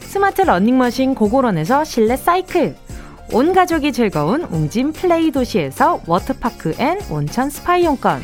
[0.00, 2.76] 스마트 러닝머신 고고런에서 실내 사이클
[3.32, 8.22] 온 가족이 즐거운 웅진 플레이 도시에서 워터파크 and 온천 스파 이용권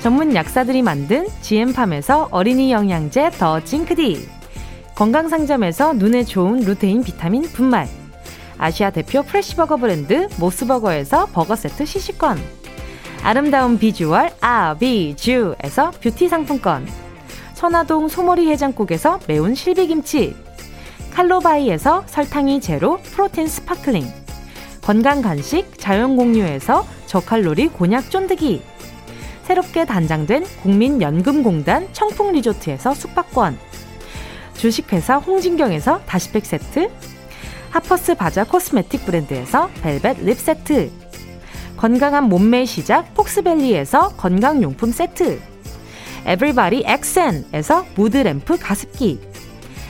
[0.00, 4.26] 전문 약사들이 만든 GM팜에서 어린이 영양제 더 징크디
[4.94, 7.86] 건강상점에서 눈에 좋은 루테인 비타민 분말
[8.58, 12.38] 아시아 대표 프레시버거 브랜드 모스버거에서 버거 세트 시식권.
[13.22, 16.86] 아름다운 비주얼 아비주에서 뷰티 상품권.
[17.54, 20.36] 천화동 소머리 해장국에서 매운 실비김치.
[21.12, 24.04] 칼로바이에서 설탕이 제로 protein sparkling.
[24.82, 28.62] 건강 간식 자연 공유에서 저칼로리 곤약 쫀득이.
[29.44, 33.58] 새롭게 단장된 국민연금공단 청풍리조트에서 숙박권.
[34.54, 36.90] 주식회사 홍진경에서 다시팩 세트
[37.74, 40.92] 하퍼스 바자 코스메틱 브랜드에서 벨벳 lip 세트.
[41.76, 45.40] 건강한 몸매 시작 폭스밸리에서 건강용품 세트.
[46.24, 49.18] 에블바리 엑센에서 mood lamp 가습기.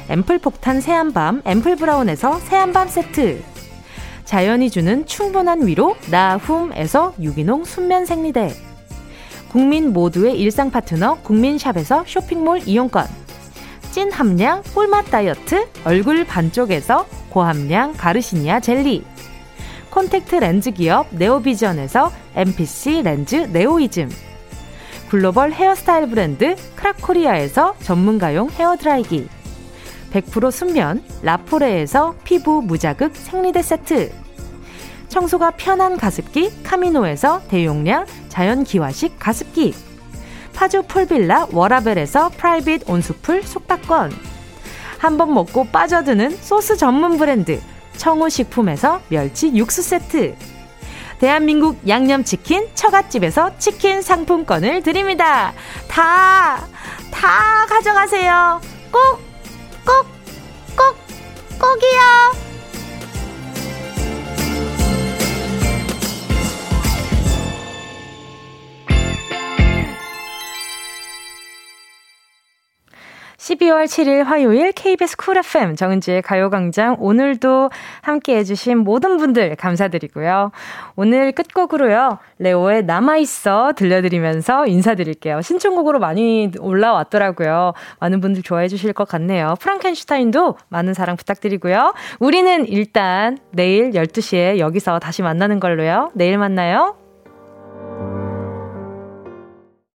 [0.09, 3.43] 앰플 폭탄 새한밤 앰플 브라운에서 새한밤 세트.
[4.24, 8.55] 자연이 주는 충분한 위로 나훔에서 유기농 순면 생리대.
[9.51, 13.23] 국민 모두의 일상 파트너 국민샵에서 쇼핑몰 이용권
[13.95, 19.05] 찐 함량 꿀맛 다이어트 얼굴 반쪽에서 고함량 가르시니아 젤리.
[19.91, 24.11] 콘택트 렌즈 기업 네오비전에서 MPC 렌즈 네오이즘.
[25.09, 29.29] 글로벌 헤어스타일 브랜드 크라코리아에서 전문가용 헤어드라이기.
[30.12, 34.11] 100% 순면 라포레에서 피부 무자극 생리대 세트.
[35.07, 39.73] 청소가 편한 가습기 카미노에서 대용량 자연기화식 가습기
[40.55, 44.12] 파주 풀빌라 워라벨에서 private 온수풀 숙박권
[44.98, 47.60] 한 번 먹고 빠져드는 소스 전문 브랜드
[47.98, 50.35] 청우식품에서 멸치 육수 세트
[51.18, 55.52] 대한민국 양념치킨 처갓집에서 치킨 상품권을 드립니다.
[55.89, 56.66] 다,
[57.10, 58.60] 다 가져가세요.
[58.90, 59.20] 꼭,
[59.86, 60.06] 꼭,
[60.76, 60.97] 꼭,
[61.59, 62.53] 꼭이요.
[73.45, 77.69] 12월 7일 화요일 KBS 쿨 FM 정은지의 가요광장 오늘도
[78.01, 80.51] 함께 해주신 모든 분들 감사드리고요.
[80.97, 82.21] 오늘 끝곡으로요.
[82.39, 85.43] 레오의 남아있어 들려드리면서 인사드릴게요.
[85.43, 87.75] 신청곡으로 많이 올라왔더라고요.
[88.01, 89.57] 많은 분들 좋아해 주실 것 같네요.
[89.61, 91.93] 프랑켄슈타인도 많은 사랑 부탁드리고요.
[92.21, 96.11] 우리는 일단 내일 12시에 여기서 다시 만나는 걸로요.
[96.15, 97.03] 내일 만나요.